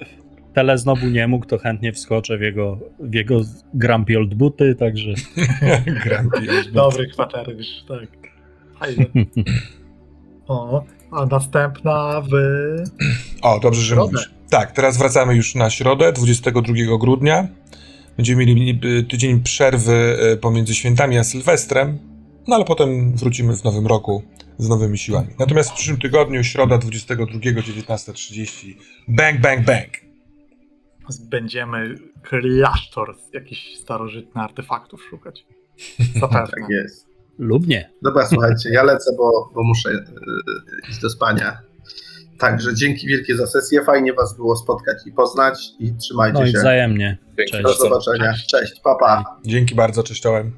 tele 0.53 0.77
znowu 0.77 1.07
nie 1.07 1.27
mógł, 1.27 1.45
to 1.45 1.57
chętnie 1.57 1.93
wskoczę 1.93 2.37
w 2.37 2.41
jego, 2.41 2.79
w 2.99 3.13
jego 3.13 3.41
grumpy 3.73 4.17
old 4.17 4.33
buty, 4.33 4.75
także 4.75 5.09
Grumpy. 6.05 6.71
Dobry 6.73 7.07
kwatermistrz, 7.07 7.83
tak. 7.87 8.07
O, 10.47 10.83
a 11.11 11.25
następna 11.25 12.21
w... 12.21 12.33
O, 13.41 13.59
dobrze, 13.59 13.81
że 13.81 13.95
Środę. 13.95 14.11
mówisz. 14.11 14.31
Tak, 14.49 14.71
teraz 14.71 14.97
wracamy 14.97 15.35
już 15.35 15.55
na 15.55 15.69
środę, 15.69 16.13
22 16.13 16.97
grudnia. 16.99 17.47
Będziemy 18.17 18.45
mieli 18.45 18.79
y, 18.85 19.03
tydzień 19.03 19.39
przerwy 19.41 20.17
y, 20.33 20.37
pomiędzy 20.37 20.75
świętami 20.75 21.17
a 21.17 21.23
Sylwestrem, 21.23 21.99
no 22.47 22.55
ale 22.55 22.65
potem 22.65 23.15
wrócimy 23.15 23.57
w 23.57 23.63
nowym 23.63 23.87
roku 23.87 24.23
z 24.57 24.69
nowymi 24.69 24.97
siłami. 24.97 25.27
Natomiast 25.39 25.69
w 25.69 25.73
przyszłym 25.73 25.97
tygodniu, 25.97 26.43
środa 26.43 26.77
22, 26.77 27.25
19.30, 27.25 28.73
bang, 29.07 29.41
bang, 29.41 29.65
bang. 29.65 30.02
Będziemy 31.29 31.95
klasztor 32.21 33.15
z 33.29 33.33
jakichś 33.33 33.75
starożytnych 33.75 34.37
artefaktów 34.37 35.03
szukać. 35.09 35.45
Zapewne. 36.19 36.47
Tak 36.51 36.69
jest. 36.69 37.07
lub 37.39 37.67
nie. 37.67 37.89
Dobra, 38.01 38.25
słuchajcie, 38.25 38.69
ja 38.73 38.83
lecę, 38.83 39.11
bo, 39.17 39.51
bo 39.55 39.63
muszę 39.63 39.89
e, 39.89 40.89
iść 40.89 41.01
do 41.01 41.09
spania. 41.09 41.57
Także 42.39 42.75
dzięki 42.75 43.07
wielkie 43.07 43.35
za 43.37 43.47
sesję. 43.47 43.83
Fajnie 43.83 44.13
was 44.13 44.35
było 44.35 44.55
spotkać 44.55 44.97
i 45.07 45.11
poznać 45.11 45.59
i 45.79 45.93
trzymajcie 45.95 46.39
No 46.39 46.45
i 46.45 46.51
się. 46.51 46.57
wzajemnie. 46.57 47.17
Dzięki 47.37 47.51
Cześć. 47.51 47.63
Do 47.63 47.73
zobaczenia. 47.73 48.33
Cześć, 48.49 48.79
papa. 48.83 49.23
Pa. 49.23 49.39
Dzięki 49.45 49.75
bardzo, 49.75 50.03
cześciołem. 50.03 50.51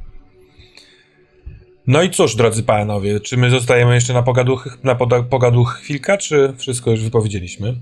No 1.88 2.02
i 2.04 2.10
cóż, 2.12 2.36
drodzy 2.36 2.64
panowie, 2.64 3.20
czy 3.20 3.38
my 3.38 3.50
zostajemy 3.50 3.94
jeszcze 3.96 4.14
na 4.14 4.24
pogaduch, 4.24 4.84
na 4.84 4.96
pogaduch 5.30 5.74
chwilkę, 5.74 6.18
czy 6.18 6.54
wszystko 6.58 6.92
już 6.92 7.04
wypowiedzieliśmy? 7.04 7.76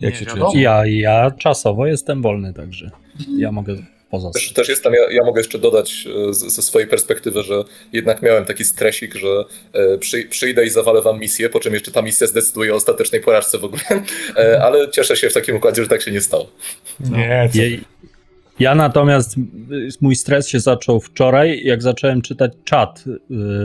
Jak 0.00 0.12
Nie 0.12 0.18
się 0.20 0.24
wiadomo. 0.26 0.50
czujecie? 0.50 0.62
Ja, 0.64 0.86
ja 0.86 1.30
czasowo 1.30 1.86
jestem 1.86 2.22
wolny, 2.22 2.54
także 2.54 2.90
ja 3.38 3.52
mogę 3.52 3.76
pozostać. 4.10 4.42
Też, 4.44 4.52
też 4.52 4.68
jestem, 4.68 4.92
ja, 4.92 5.12
ja 5.16 5.24
mogę 5.24 5.40
jeszcze 5.40 5.58
dodać 5.58 6.08
e, 6.30 6.34
z- 6.34 6.54
ze 6.54 6.62
swojej 6.62 6.88
perspektywy, 6.88 7.42
że 7.42 7.64
jednak 7.92 8.22
miałem 8.22 8.44
taki 8.44 8.64
stresik, 8.64 9.14
że 9.14 9.28
e, 9.72 9.98
przy, 9.98 10.24
przyjdę 10.24 10.64
i 10.66 10.70
zawalę 10.70 11.02
wam 11.02 11.18
misję, 11.20 11.48
po 11.48 11.60
czym 11.60 11.74
jeszcze 11.74 11.90
ta 11.90 12.02
misja 12.02 12.26
zdecyduje 12.26 12.72
o 12.72 12.76
ostatecznej 12.76 13.20
porażce 13.20 13.58
w 13.58 13.64
ogóle, 13.64 13.82
e, 14.36 14.62
ale 14.62 14.90
cieszę 14.90 15.16
się 15.16 15.30
w 15.30 15.34
takim 15.34 15.56
układzie, 15.56 15.82
że 15.82 15.88
tak 15.88 16.02
się 16.02 16.10
nie 16.10 16.20
stało. 16.20 16.46
Nie, 17.00 17.48
co? 17.52 17.58
Ja, 17.58 17.64
ja 18.60 18.74
natomiast 18.74 19.38
y, 19.38 19.40
mój 20.00 20.16
stres 20.16 20.48
się 20.48 20.60
zaczął 20.60 21.00
wczoraj, 21.00 21.60
jak 21.64 21.82
zacząłem 21.82 22.22
czytać 22.22 22.52
czat 22.64 23.04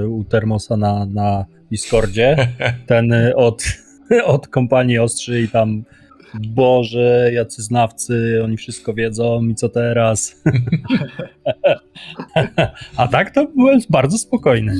y, 0.01 0.07
u 0.07 0.23
Termosa 0.23 0.77
na, 0.77 1.05
na 1.05 1.45
Discordzie. 1.71 2.35
Ten 2.87 3.13
y, 3.13 3.35
od, 3.35 3.63
od 4.25 4.47
kompanii 4.47 4.99
Ostrzy 4.99 5.41
i 5.41 5.49
tam 5.49 5.83
Boże, 6.39 7.29
jacy 7.33 7.63
znawcy, 7.63 8.41
oni 8.43 8.57
wszystko 8.57 8.93
wiedzą 8.93 9.43
i 9.43 9.55
co 9.55 9.69
teraz. 9.69 10.35
A 12.97 13.07
tak 13.07 13.31
to 13.31 13.47
byłem 13.55 13.79
bardzo 13.89 14.17
spokojny. 14.17 14.75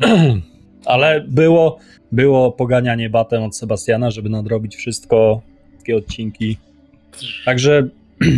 Ale 0.84 1.20
było, 1.20 1.78
było 2.12 2.52
poganianie 2.52 3.10
batem 3.10 3.42
od 3.42 3.56
Sebastiana, 3.56 4.10
żeby 4.10 4.28
nadrobić 4.28 4.76
wszystko, 4.76 5.42
wszystkie 5.72 5.96
odcinki. 5.96 6.56
Także 7.44 7.88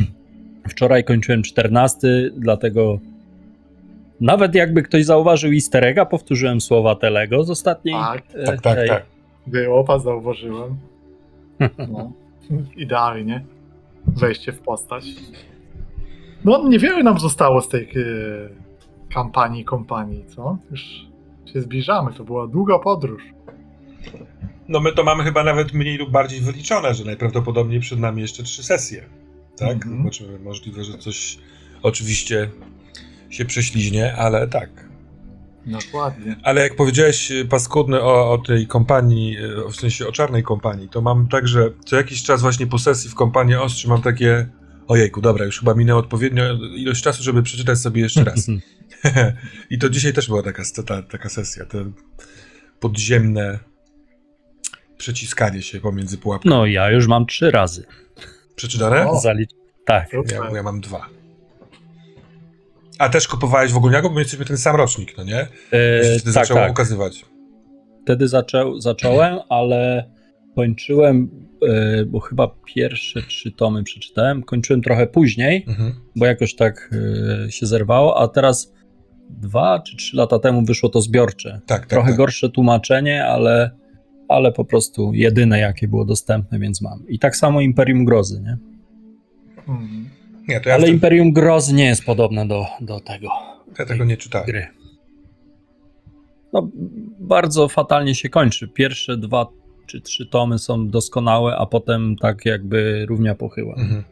wczoraj 0.70 1.04
kończyłem 1.04 1.42
14, 1.42 2.30
dlatego 2.36 2.98
nawet 4.20 4.54
jakby 4.54 4.82
ktoś 4.82 5.04
zauważył 5.04 5.52
easter 5.52 5.84
egga, 5.84 6.04
powtórzyłem 6.04 6.60
słowa 6.60 6.94
Telego 6.94 7.44
z 7.44 7.50
ostatniej. 7.50 7.94
Tak, 7.94 8.22
e, 8.34 8.44
Tak, 8.44 8.60
tak, 8.60 8.88
tak. 8.88 9.06
było, 9.46 9.98
zauważyłem. 9.98 10.76
No, 11.88 12.12
idealnie. 12.76 13.44
Wejście 14.06 14.52
w 14.52 14.60
postać. 14.60 15.04
No, 16.44 16.68
niewiele 16.68 17.02
nam 17.02 17.18
zostało 17.18 17.60
z 17.60 17.68
tej 17.68 17.82
e, 17.82 17.94
kampanii, 19.14 19.64
kompanii, 19.64 20.24
co? 20.26 20.58
Już 20.70 21.06
się 21.52 21.60
zbliżamy, 21.60 22.12
to 22.12 22.24
była 22.24 22.46
długa 22.46 22.78
podróż. 22.78 23.22
No 24.68 24.80
my 24.80 24.92
to 24.92 25.04
mamy 25.04 25.24
chyba 25.24 25.44
nawet 25.44 25.72
mniej 25.72 25.98
lub 25.98 26.10
bardziej 26.10 26.40
wyliczone, 26.40 26.94
że 26.94 27.04
najprawdopodobniej 27.04 27.80
przed 27.80 27.98
nami 27.98 28.22
jeszcze 28.22 28.42
trzy 28.42 28.62
sesje. 28.62 29.04
Tak? 29.56 29.74
Mhm. 29.74 29.98
Zobaczymy. 29.98 30.38
Możliwe, 30.38 30.84
że 30.84 30.98
coś 30.98 31.38
oczywiście 31.82 32.50
się 33.30 33.44
prześliźnie, 33.44 34.16
ale 34.16 34.48
tak. 34.48 34.87
Dokładnie. 35.68 36.36
Ale 36.42 36.62
jak 36.62 36.76
powiedziałeś 36.76 37.30
y, 37.30 37.44
paskudny 37.44 38.02
o, 38.02 38.32
o 38.32 38.38
tej 38.38 38.66
kompanii, 38.66 39.38
y, 39.38 39.72
w 39.72 39.76
sensie 39.76 40.06
o 40.06 40.12
czarnej 40.12 40.42
kompanii, 40.42 40.88
to 40.88 41.00
mam 41.00 41.28
tak, 41.28 41.48
że 41.48 41.70
co 41.84 41.96
jakiś 41.96 42.22
czas 42.22 42.42
właśnie 42.42 42.66
po 42.66 42.78
sesji 42.78 43.10
w 43.10 43.14
kompanii 43.14 43.54
Ostrzy 43.54 43.88
mam 43.88 44.02
takie 44.02 44.48
ojejku, 44.88 45.20
dobra, 45.20 45.44
już 45.44 45.58
chyba 45.58 45.74
minęło 45.74 46.00
odpowiednio 46.00 46.44
ilość 46.76 47.02
czasu, 47.02 47.22
żeby 47.22 47.42
przeczytać 47.42 47.78
sobie 47.78 48.02
jeszcze 48.02 48.24
raz. 48.24 48.46
I 49.70 49.78
to 49.78 49.90
dzisiaj 49.90 50.12
też 50.12 50.28
była 50.28 50.42
taka, 50.42 50.62
ta, 50.86 51.02
taka 51.02 51.28
sesja, 51.28 51.64
te 51.64 51.90
podziemne 52.80 53.58
przeciskanie 54.98 55.62
się 55.62 55.80
pomiędzy 55.80 56.18
pułapkami. 56.18 56.54
No, 56.54 56.66
ja 56.66 56.90
już 56.90 57.06
mam 57.06 57.26
trzy 57.26 57.50
razy. 57.50 57.86
Przeczytane? 58.56 59.06
Zalicz... 59.22 59.50
Tak. 59.86 60.12
Ja, 60.12 60.50
ja 60.54 60.62
mam 60.62 60.80
dwa. 60.80 61.17
A 62.98 63.08
też 63.08 63.28
kupowałeś 63.28 63.72
w 63.72 63.76
ogólniaku, 63.76 64.08
bo 64.08 64.14
my 64.14 64.20
jesteśmy 64.20 64.44
ten 64.44 64.56
sam 64.56 64.76
rocznik, 64.76 65.14
no 65.18 65.24
nie? 65.24 65.40
E, 65.40 65.48
Wtedy 66.02 66.22
tak, 66.24 66.32
zaczęło 66.32 66.60
tak. 66.60 66.70
ukazywać. 66.70 67.24
Wtedy 68.02 68.28
zaczął, 68.28 68.80
zacząłem, 68.80 69.38
ale 69.48 70.10
kończyłem, 70.56 71.30
e, 71.68 72.04
bo 72.04 72.20
chyba 72.20 72.50
pierwsze 72.74 73.22
trzy 73.22 73.52
tomy 73.52 73.82
przeczytałem. 73.82 74.42
Kończyłem 74.42 74.82
trochę 74.82 75.06
później, 75.06 75.64
Mhm. 75.68 75.94
bo 76.16 76.26
jakoś 76.26 76.54
tak 76.54 76.90
e, 77.46 77.50
się 77.52 77.66
zerwało, 77.66 78.20
a 78.20 78.28
teraz 78.28 78.72
dwa 79.30 79.80
czy 79.86 79.96
trzy 79.96 80.16
lata 80.16 80.38
temu 80.38 80.64
wyszło 80.64 80.88
to 80.88 81.00
zbiorcze. 81.00 81.60
Tak, 81.66 81.80
tak. 81.80 81.86
Trochę 81.86 82.08
tak. 82.08 82.16
gorsze 82.16 82.48
tłumaczenie, 82.50 83.24
ale, 83.26 83.70
ale 84.28 84.52
po 84.52 84.64
prostu 84.64 85.10
jedyne, 85.14 85.58
jakie 85.58 85.88
było 85.88 86.04
dostępne, 86.04 86.58
więc 86.58 86.82
mam. 86.82 87.04
I 87.08 87.18
tak 87.18 87.36
samo 87.36 87.60
Imperium 87.60 88.04
Grozy, 88.04 88.40
nie? 88.40 88.56
Mhm. 89.58 90.08
Nie, 90.48 90.60
to 90.60 90.68
ja, 90.68 90.74
ale 90.74 90.82
wtedy, 90.82 90.94
Imperium 90.94 91.32
Grozy 91.32 91.74
nie 91.74 91.86
jest 91.86 92.04
podobne 92.04 92.48
do, 92.48 92.66
do 92.80 93.00
tego 93.00 93.28
ja 93.78 93.86
tego 93.86 94.04
nie 94.04 94.16
czytałem. 94.16 94.46
gry. 94.46 94.66
No, 96.52 96.68
bardzo 97.18 97.68
fatalnie 97.68 98.14
się 98.14 98.28
kończy. 98.28 98.68
Pierwsze 98.68 99.16
dwa 99.16 99.46
czy 99.86 100.00
trzy 100.00 100.26
tomy 100.26 100.58
są 100.58 100.88
doskonałe, 100.88 101.56
a 101.56 101.66
potem 101.66 102.16
tak 102.16 102.44
jakby 102.46 103.06
równia 103.08 103.34
pochyła. 103.34 103.74
Mhm. 103.74 104.04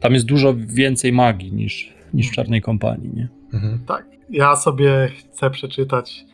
Tam 0.00 0.14
jest 0.14 0.26
dużo 0.26 0.54
więcej 0.56 1.12
magii 1.12 1.52
niż, 1.52 1.94
niż 2.14 2.28
w 2.28 2.32
Czarnej 2.32 2.62
Kompanii, 2.62 3.10
nie? 3.14 3.28
Mhm. 3.54 3.78
Tak. 3.86 4.06
Ja 4.30 4.56
sobie 4.56 5.10
chcę 5.18 5.50
przeczytać 5.50 6.24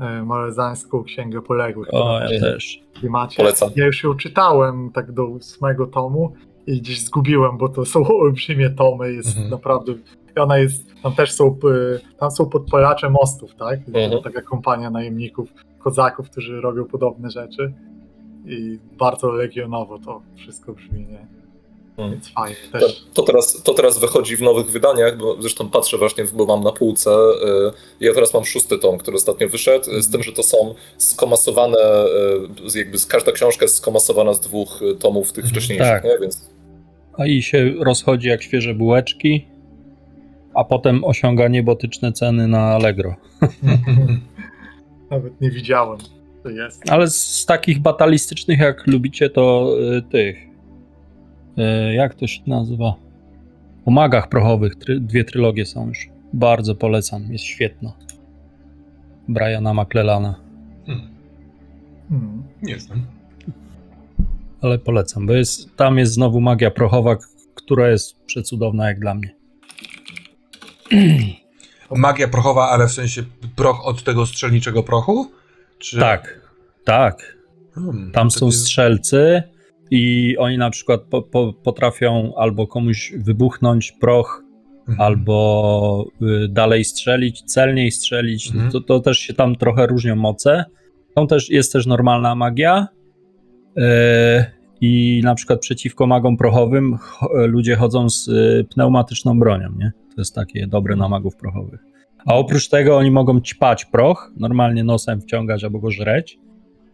e, 0.00 0.22
Malezańską 0.22 1.02
Księgę 1.02 1.42
Poległych. 1.42 1.88
O, 1.92 2.20
ja 2.20 2.40
też. 2.40 2.82
klimacie. 2.94 3.36
Polecam. 3.36 3.70
Ja 3.76 3.86
już 3.86 4.04
ją 4.04 4.14
czytałem 4.14 4.90
tak 4.90 5.12
do 5.12 5.26
ósmego 5.26 5.86
tomu 5.86 6.34
i 6.66 6.80
gdzieś 6.80 7.04
zgubiłem, 7.04 7.58
bo 7.58 7.68
to 7.68 7.84
są 7.84 8.06
olbrzymie 8.20 8.70
tomy, 8.70 9.12
jest 9.12 9.28
Mhm. 9.28 9.50
naprawdę... 9.50 9.92
I 10.36 10.40
ona 10.40 10.58
jest, 10.58 10.82
tam 11.02 11.14
też 11.14 11.32
są, 11.32 11.46
e, 11.46 12.16
tam 12.18 12.30
są 12.30 12.46
podpalacze 12.46 13.10
mostów, 13.10 13.54
tak? 13.54 13.80
Mhm. 13.94 14.22
Taka 14.22 14.42
kompania 14.42 14.90
najemników, 14.90 15.48
kozaków, 15.78 16.30
którzy 16.30 16.60
robią 16.60 16.84
podobne 16.84 17.30
rzeczy 17.30 17.72
i 18.46 18.78
bardzo 18.98 19.30
legionowo 19.32 19.98
to 19.98 20.22
wszystko 20.36 20.72
brzmi, 20.72 21.00
nie? 21.06 21.26
Mhm. 21.90 22.10
Więc 22.10 22.28
fajnie 22.32 22.56
To, 22.72 22.78
też. 22.78 23.04
to, 23.14 23.22
teraz, 23.22 23.62
to 23.62 23.74
teraz 23.74 23.98
wychodzi 23.98 24.36
w 24.36 24.42
nowych 24.42 24.66
wydaniach, 24.70 25.18
bo 25.18 25.36
zresztą 25.42 25.68
patrzę 25.70 25.98
właśnie, 25.98 26.24
bo 26.24 26.46
mam 26.46 26.62
na 26.64 26.72
półce. 26.72 27.10
y, 27.10 28.04
Ja 28.04 28.14
teraz 28.14 28.34
mam 28.34 28.44
szósty 28.44 28.78
tom, 28.78 28.98
który 28.98 29.16
ostatnio 29.16 29.48
wyszedł, 29.48 29.90
y, 29.90 30.02
z 30.02 30.10
tym, 30.10 30.22
że 30.22 30.32
to 30.32 30.42
są 30.42 30.74
skomasowane, 30.98 31.78
y, 32.66 32.70
z- 32.70 32.74
jakby 32.74 32.98
z- 32.98 33.06
każda 33.06 33.32
książka 33.32 33.64
jest 33.64 33.74
skomasowana 33.74 34.34
z 34.34 34.40
dwóch 34.40 34.82
y, 34.82 34.94
tomów 34.94 35.32
tych 35.32 35.44
Mhm. 35.44 35.50
wcześniejszych, 35.54 35.86
Tak. 35.88 36.04
nie? 36.04 36.18
Więc 36.20 36.51
A 37.18 37.26
i 37.26 37.42
się 37.42 37.74
rozchodzi 37.80 38.28
jak 38.28 38.42
świeże 38.42 38.74
bułeczki, 38.74 39.46
a 40.54 40.64
potem 40.64 41.04
osiąga 41.04 41.48
niebotyczne 41.48 42.12
ceny 42.12 42.48
na 42.48 42.60
Allegro. 42.60 43.16
Nawet 45.10 45.40
nie 45.40 45.50
widziałem, 45.50 45.98
co 46.42 46.50
jest. 46.50 46.90
Ale 46.90 47.08
z, 47.08 47.16
z 47.16 47.46
takich 47.46 47.78
batalistycznych, 47.78 48.60
jak 48.60 48.86
lubicie, 48.86 49.30
to 49.30 49.74
y, 49.98 50.02
tych. 50.02 50.36
Y, 51.58 51.94
jak 51.94 52.14
to 52.14 52.26
się 52.26 52.40
nazywa? 52.46 52.94
O 53.86 53.90
magach 53.90 54.28
prochowych. 54.28 54.74
Try, 54.76 55.00
dwie 55.00 55.24
trylogie 55.24 55.66
są 55.66 55.88
już. 55.88 56.08
Bardzo 56.32 56.74
polecam. 56.74 57.32
Jest 57.32 57.44
świetna. 57.44 57.92
Briana 59.28 59.74
McClellana. 59.74 60.40
Hmm. 60.86 61.08
Hmm. 62.08 62.42
Nie 62.62 62.78
znam. 62.78 63.06
Ale 64.62 64.78
polecam, 64.78 65.26
bo 65.26 65.32
jest, 65.32 65.76
tam 65.76 65.98
jest 65.98 66.12
znowu 66.12 66.40
magia 66.40 66.70
prochowa, 66.70 67.16
która 67.54 67.90
jest 67.90 68.24
przecudowna 68.26 68.88
jak 68.88 69.00
dla 69.00 69.14
mnie. 69.14 69.34
Magia 71.90 72.28
prochowa, 72.28 72.68
ale 72.68 72.88
w 72.88 72.92
sensie 72.92 73.22
proch 73.56 73.86
od 73.86 74.02
tego 74.02 74.26
strzelniczego 74.26 74.82
prochu? 74.82 75.30
Czy... 75.78 75.98
Tak, 76.00 76.40
tak. 76.84 77.36
Hmm, 77.74 78.12
Tam 78.12 78.30
są 78.30 78.50
strzelcy 78.52 79.42
i 79.90 80.36
oni 80.38 80.58
na 80.58 80.70
przykład 80.70 81.00
po, 81.00 81.22
po, 81.22 81.52
potrafią 81.52 82.32
albo 82.36 82.66
komuś 82.66 83.12
wybuchnąć 83.16 83.92
proch, 83.92 84.42
Mhm. 84.88 85.00
albo 85.00 86.06
y, 86.22 86.48
dalej 86.48 86.84
strzelić, 86.84 87.42
celniej 87.42 87.90
strzelić. 87.90 88.46
Mhm. 88.50 88.70
To, 88.70 88.80
to 88.80 89.00
też 89.00 89.18
się 89.18 89.34
tam 89.34 89.56
trochę 89.56 89.86
różnią 89.86 90.16
moce. 90.16 90.64
Tam 91.14 91.26
też 91.26 91.50
jest 91.50 91.72
też 91.72 91.86
normalna 91.86 92.34
magia. 92.34 92.88
Y, 93.78 93.82
I 94.80 95.20
na 95.24 95.34
przykład 95.34 95.60
przeciwko 95.60 96.06
magom 96.06 96.36
prochowym 96.36 96.96
cho- 96.96 97.46
ludzie 97.46 97.76
chodzą 97.76 98.10
z 98.10 98.28
y, 98.28 98.66
pneumatyczną 98.74 99.38
bronią, 99.38 99.72
nie? 99.78 99.92
To 100.14 100.20
jest 100.20 100.34
takie 100.34 100.66
dobre 100.66 100.96
na 100.96 101.08
magów 101.08 101.36
prochowych. 101.36 101.80
A 102.26 102.34
oprócz 102.34 102.68
tego 102.68 102.96
oni 102.96 103.10
mogą 103.10 103.40
ćpać 103.40 103.84
proch, 103.84 104.32
normalnie 104.36 104.84
nosem 104.84 105.20
wciągać 105.20 105.64
albo 105.64 105.78
go 105.78 105.90
żreć 105.90 106.38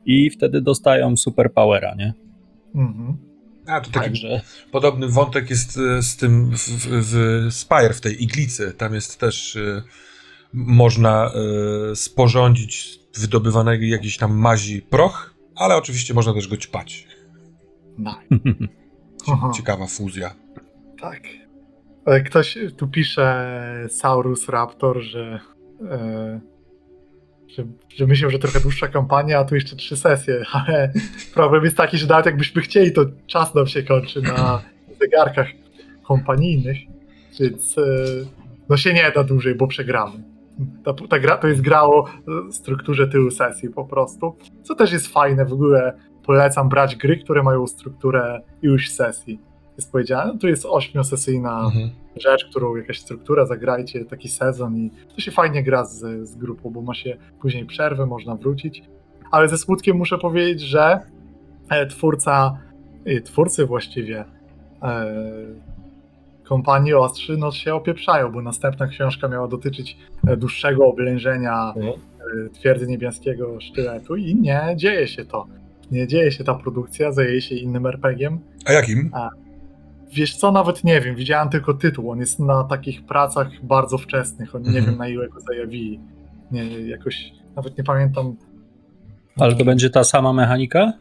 i 0.06 0.30
wtedy 0.30 0.60
dostają 0.60 1.16
superpowera, 1.16 1.94
nie? 1.94 2.14
Mhm. 2.74 3.16
A, 3.66 3.80
to 3.80 3.90
taki 3.90 4.04
Także 4.04 4.40
podobny 4.72 5.08
wątek 5.08 5.50
jest 5.50 5.78
e, 5.78 6.02
z 6.02 6.16
tym 6.16 6.50
w, 6.50 6.58
w, 6.58 6.86
w 7.02 7.54
Spire, 7.54 7.94
w 7.94 8.00
tej 8.00 8.22
iglicy. 8.22 8.72
Tam 8.72 8.94
jest 8.94 9.20
też 9.20 9.56
e, 9.56 9.82
można 10.52 11.30
e, 11.92 11.96
sporządzić 11.96 13.00
wydobywanego 13.18 13.84
jakiejś 13.84 14.16
tam 14.16 14.36
mazi 14.36 14.82
proch, 14.82 15.34
ale 15.58 15.76
oczywiście 15.76 16.14
można 16.14 16.34
też 16.34 16.48
go 16.48 16.56
ćpać. 16.56 17.06
Aha. 19.28 19.50
Ciekawa 19.56 19.86
fuzja. 19.86 20.34
Tak. 21.00 21.22
Ktoś 22.26 22.58
tu 22.76 22.88
pisze 22.88 23.86
Saurus 23.88 24.48
Raptor, 24.48 25.02
że, 25.02 25.40
e, 25.90 26.40
że, 27.48 27.64
że 27.96 28.06
myślę, 28.06 28.30
że 28.30 28.38
trochę 28.38 28.60
dłuższa 28.60 28.88
kampania, 28.88 29.38
a 29.38 29.44
tu 29.44 29.54
jeszcze 29.54 29.76
trzy 29.76 29.96
sesje, 29.96 30.42
ale 30.52 30.92
problem 31.34 31.64
jest 31.64 31.76
taki, 31.76 31.98
że 31.98 32.06
nawet 32.06 32.26
jakbyśmy 32.26 32.62
chcieli, 32.62 32.92
to 32.92 33.04
czas 33.26 33.54
nam 33.54 33.66
się 33.66 33.82
kończy 33.82 34.22
na 34.22 34.62
zegarkach 35.00 35.48
kompanijnych, 36.04 36.78
więc 37.40 37.78
e, 37.78 37.82
no 38.68 38.76
się 38.76 38.94
nie 38.94 39.12
da 39.14 39.24
dłużej, 39.24 39.54
bo 39.54 39.66
przegramy. 39.66 40.37
Ta, 40.84 40.94
ta 41.08 41.18
gra 41.18 41.36
to 41.36 41.48
jest 41.48 41.60
gra 41.60 41.82
o 41.82 42.04
e, 42.08 42.52
strukturze 42.52 43.08
tylu 43.08 43.30
sesji 43.30 43.68
po 43.70 43.84
prostu, 43.84 44.36
co 44.62 44.74
też 44.74 44.92
jest 44.92 45.08
fajne, 45.08 45.44
w 45.44 45.52
ogóle 45.52 45.92
polecam 46.26 46.68
brać 46.68 46.96
gry, 46.96 47.16
które 47.16 47.42
mają 47.42 47.66
strukturę 47.66 48.42
iluś 48.62 48.90
sesji 48.90 49.40
jest 49.78 49.92
powiedziane, 49.92 50.32
no 50.32 50.38
to 50.38 50.48
jest 50.48 50.66
ośmiosesyjna 50.66 51.60
Mhm. 51.64 51.90
rzecz, 52.16 52.44
którą 52.50 52.76
jakaś 52.76 53.00
struktura, 53.00 53.46
zagrajcie 53.46 54.04
taki 54.04 54.28
sezon 54.28 54.76
i 54.76 54.90
to 55.14 55.20
się 55.20 55.30
fajnie 55.30 55.62
gra 55.62 55.84
z, 55.84 56.28
z 56.28 56.36
grupą, 56.36 56.70
bo 56.70 56.82
ma 56.82 56.94
się 56.94 57.16
później 57.40 57.66
przerwę, 57.66 58.06
można 58.06 58.34
wrócić. 58.34 58.82
Ale 59.30 59.48
ze 59.48 59.58
smutkiem 59.58 59.96
muszę 59.96 60.18
powiedzieć, 60.18 60.60
że 60.60 61.00
e, 61.68 61.86
twórca, 61.86 62.58
e, 63.04 63.20
twórcy 63.20 63.66
właściwie 63.66 64.24
kompanii 66.48 66.94
Ostrzy 66.94 67.36
no 67.36 67.52
się 67.52 67.74
opieprzają, 67.74 68.32
bo 68.32 68.42
następna 68.42 68.86
książka 68.86 69.28
miała 69.28 69.48
dotyczyć 69.48 69.96
e, 70.26 70.36
dłuższego 70.36 70.86
oblężenia 70.86 71.72
Mhm. 71.76 71.94
e, 72.46 72.48
twierdzy 72.50 72.86
niebieskiego 72.86 73.60
sztyletu 73.60 74.16
i 74.16 74.34
nie 74.34 74.60
dzieje 74.76 75.08
się 75.08 75.24
to. 75.24 75.46
Nie 75.90 76.06
dzieje 76.06 76.32
się 76.32 76.44
ta 76.44 76.54
produkcja, 76.54 77.12
zajęje 77.12 77.40
się 77.40 77.54
innym 77.54 77.86
RPG-iem, 77.86 78.38
A 78.66 78.72
jakim? 78.72 79.10
Wiesz 80.12 80.36
co, 80.36 80.52
nawet 80.52 80.84
nie 80.84 81.00
wiem, 81.00 81.14
widziałem 81.16 81.48
tylko 81.48 81.74
tytuł. 81.74 82.10
On 82.10 82.18
jest 82.20 82.38
na 82.40 82.64
takich 82.64 83.06
pracach 83.06 83.48
bardzo 83.62 83.98
wczesnych. 83.98 84.54
On 84.54 84.62
nie 84.62 84.68
Mhm. 84.68 84.86
wiem 84.86 84.96
na 84.98 85.08
ile 85.08 85.28
go 85.28 85.40
zajawili. 85.40 86.00
Nie, 86.50 86.80
jakoś 86.80 87.32
nawet 87.56 87.78
nie 87.78 87.84
pamiętam. 87.84 88.36
Ale 89.40 89.54
to 89.56 89.64
będzie 89.64 89.90
ta 89.90 90.04
sama 90.04 90.32
mechanika? 90.32 90.92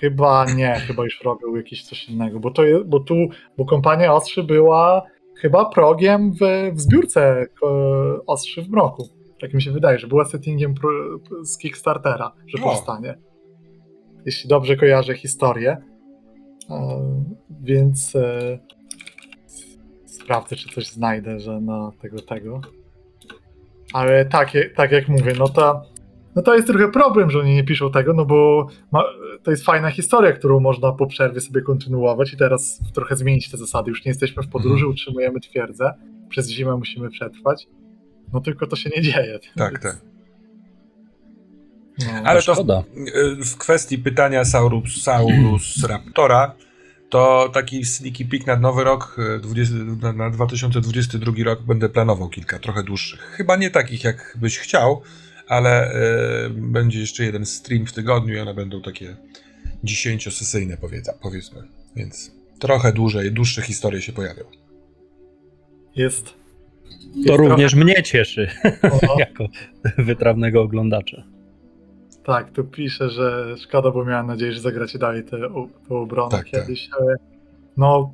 Chyba 0.00 0.44
nie, 0.56 0.74
chyba 0.74 1.04
już 1.04 1.20
robił 1.24 1.56
jakieś 1.56 1.84
coś 1.84 2.08
innego. 2.08 2.40
Bo 2.40 2.50
to 2.50 2.62
bo 2.86 3.00
tu, 3.00 3.14
bo 3.58 3.64
kompania 3.64 4.14
Ostrzy 4.14 4.42
była 4.42 5.02
chyba 5.40 5.64
progiem 5.64 6.32
w, 6.32 6.38
w 6.72 6.80
zbiórce 6.80 7.46
ko- 7.60 8.22
Ostrzy 8.26 8.62
w 8.62 8.70
Mroku. 8.70 9.08
Tak 9.40 9.54
mi 9.54 9.62
się 9.62 9.70
wydaje, 9.72 9.98
że 9.98 10.06
była 10.06 10.24
settingiem 10.24 10.74
pro, 10.74 10.90
z 11.44 11.58
Kickstartera, 11.58 12.32
że 12.46 12.58
O. 12.58 12.64
powstanie. 12.64 13.18
Jeśli 14.26 14.48
dobrze 14.48 14.76
kojarzę 14.76 15.14
historię. 15.14 15.76
E, 16.70 17.00
więc 17.62 18.16
e, 18.16 18.58
sprawdzę, 20.06 20.56
czy 20.56 20.68
coś 20.74 20.86
znajdę, 20.86 21.40
że 21.40 21.60
na 21.60 21.92
tego, 22.02 22.18
tego. 22.22 22.60
Ale 23.92 24.24
tak, 24.24 24.52
tak 24.76 24.92
jak 24.92 25.08
mówię, 25.08 25.32
no 25.38 25.48
to, 25.48 25.82
no 26.36 26.42
to 26.42 26.54
jest 26.54 26.66
trochę 26.66 26.90
problem, 26.90 27.30
że 27.30 27.38
oni 27.38 27.54
nie 27.54 27.64
piszą 27.64 27.90
tego, 27.90 28.12
no 28.12 28.24
bo 28.24 28.66
ma, 28.92 29.04
to 29.42 29.50
jest 29.50 29.64
fajna 29.64 29.90
historia, 29.90 30.32
którą 30.32 30.60
można 30.60 30.92
po 30.92 31.06
przerwie 31.06 31.40
sobie 31.40 31.62
kontynuować 31.62 32.32
i 32.32 32.36
teraz 32.36 32.80
trochę 32.94 33.16
zmienić 33.16 33.50
te 33.50 33.56
zasady. 33.56 33.90
Już 33.90 34.04
nie 34.04 34.08
jesteśmy 34.10 34.42
w 34.42 34.48
podróży, 34.48 34.74
Mhm. 34.74 34.90
utrzymujemy 34.92 35.40
twierdzę, 35.40 35.92
przez 36.28 36.48
zimę 36.50 36.76
musimy 36.76 37.10
przetrwać. 37.10 37.66
No 38.32 38.40
tylko 38.40 38.66
to 38.66 38.76
się 38.76 38.90
nie 38.96 39.02
dzieje. 39.02 39.38
Tak, 39.56 39.70
Więc, 39.72 39.82
tak. 39.82 39.98
No, 41.98 42.06
Ale 42.24 42.42
to 42.42 42.52
w, 42.52 42.56
Szkoda. 42.56 42.82
w 43.44 43.56
kwestii 43.56 43.98
pytania 43.98 44.44
Saurus, 44.44 45.02
Saurus 45.02 45.84
Raptora, 45.88 46.54
to 47.08 47.50
taki 47.52 47.84
sneaky 47.84 48.24
peek 48.24 48.46
na 48.46 48.56
nowy 48.56 48.84
rok, 48.84 49.16
e, 49.36 49.38
20, 49.38 49.74
na, 50.02 50.12
na 50.12 50.30
2022 50.30 51.44
rok 51.44 51.62
będę 51.62 51.88
planował 51.88 52.28
kilka, 52.28 52.58
trochę 52.58 52.82
dłuższych. 52.82 53.20
Chyba 53.20 53.56
nie 53.56 53.70
takich, 53.70 54.04
jak 54.04 54.36
byś 54.40 54.58
chciał, 54.58 55.02
ale 55.50 55.92
e, 55.92 56.50
będzie 56.50 57.00
jeszcze 57.00 57.24
jeden 57.24 57.46
stream 57.46 57.86
w 57.86 57.92
tygodniu 57.92 58.34
i 58.34 58.38
one 58.38 58.54
będą 58.54 58.82
takie 58.82 59.16
dziesięciosesyjne 59.84 60.76
powiedza, 60.76 61.12
powiedzmy. 61.22 61.62
Więc 61.96 62.32
trochę 62.58 62.92
dłużej, 62.92 63.32
dłuższe 63.32 63.62
historie 63.62 64.02
się 64.02 64.12
pojawią. 64.12 64.44
jest. 65.96 66.24
To 66.26 67.18
jest 67.18 67.28
również 67.38 67.74
mnie 67.74 68.02
cieszy, 68.02 68.48
trochę- 68.80 69.18
jako 69.18 69.46
wytrawnego 69.98 70.62
oglądacza. 70.62 71.22
Tak, 72.24 72.52
tu 72.52 72.64
pisze, 72.64 73.10
że 73.10 73.54
szkoda, 73.58 73.90
bo 73.90 74.04
miałem 74.04 74.26
nadzieję, 74.26 74.52
że 74.52 74.60
zagracie 74.60 74.98
dalej 74.98 75.24
tę 75.24 75.30
tę 75.88 75.94
obronę 75.94 76.30
Tak, 76.30 76.50
tak. 76.50 76.60
kiedyś, 76.60 76.88
ale 77.00 77.16
no 77.76 78.12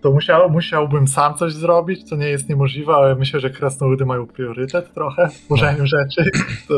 to 0.00 0.12
musiał, 0.12 0.50
musiałbym 0.50 1.08
sam 1.08 1.34
coś 1.34 1.52
zrobić, 1.52 2.02
co 2.02 2.16
nie 2.16 2.28
jest 2.28 2.48
niemożliwe, 2.48 2.92
ale 2.94 3.14
myślę, 3.14 3.40
że 3.40 3.50
krasnoludy 3.50 4.06
mają 4.06 4.26
priorytet 4.26 4.94
trochę 4.94 5.28
w 5.28 5.34
tworzeniu 5.34 5.86
rzeczy. 5.86 6.30
To, 6.68 6.74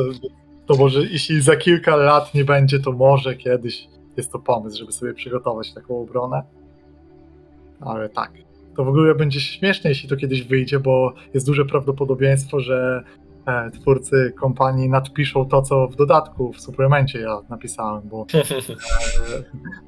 to 0.67 0.75
może 0.77 1.01
jeśli 1.01 1.43
za 1.43 1.57
kilka 1.57 1.97
lat 1.97 2.35
nie 2.35 2.45
będzie, 2.45 2.81
to 2.81 2.93
może 2.93 3.37
kiedyś 3.37 3.89
jest 4.17 4.33
to 4.33 4.39
pomysł, 4.39 4.79
żeby 4.79 4.93
sobie 4.93 5.15
przygotować 5.15 5.75
taką 5.75 6.01
obronę. 6.01 6.43
Ale 7.81 8.09
tak. 8.09 8.33
To 8.77 8.85
w 8.85 8.89
ogóle 8.89 9.15
będzie 9.15 9.41
śmieszne, 9.41 9.91
jeśli 9.91 10.09
to 10.09 10.17
kiedyś 10.17 10.43
wyjdzie, 10.43 10.81
bo 10.81 11.15
jest 11.35 11.47
duże 11.47 11.65
prawdopodobieństwo, 11.65 12.61
że 12.61 13.05
twórcy 13.81 14.33
kompanii 14.41 14.89
nadpiszą 14.89 15.45
to, 15.45 15.63
co 15.63 15.89
w 15.89 15.97
dodatku, 15.97 16.53
w 16.53 16.61
suplemencie 16.61 17.21
ja 17.21 17.41
napisałem, 17.49 18.09
bo 18.09 18.27
e, 18.35 19.43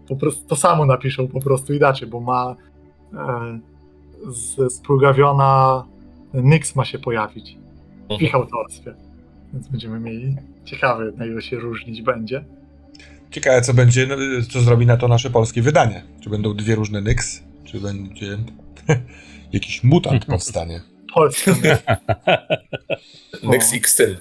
po 0.09 0.17
prostu 0.17 0.49
to 0.49 0.57
samo 0.57 0.87
napiszą 0.87 1.29
po 1.29 1.41
prostu 1.41 1.75
inaczej, 1.75 2.09
bo 2.09 2.21
ma 2.21 2.57
e, 3.15 3.59
z, 4.29 4.73
splugawiona 4.73 5.85
Nyx 6.35 6.77
ma 6.77 6.85
się 6.85 6.99
pojawić 6.99 7.57
w 8.19 8.23
ich 8.23 8.35
autorstwie. 8.35 8.95
Więc 9.53 9.69
będziemy 9.69 10.01
mieli 10.01 10.37
ciekawe, 10.65 11.13
na 11.17 11.27
ile 11.27 11.43
się 11.43 11.59
różnić 11.59 12.03
będzie. 12.03 12.45
Ciekawe, 13.31 13.63
co 13.63 13.75
będzie, 13.75 14.07
no, 14.07 14.17
co 14.51 14.61
zrobi 14.61 14.87
na 14.87 14.97
to 14.97 15.09
nasze 15.09 15.31
polskie 15.31 15.63
wydanie. 15.63 16.05
Czy 16.21 16.31
będą 16.31 16.55
dwie 16.55 16.75
różne 16.75 17.01
Nyx, 17.01 17.43
czy 17.65 17.81
będzie 17.81 18.39
jakiś 19.53 19.85
mutant 19.85 20.25
powstanie. 20.35 20.81
Polska 21.15 21.51
Nyx. 21.63 21.83
Nyx 23.43 23.75
X 23.75 23.95
Syn. 23.95 24.17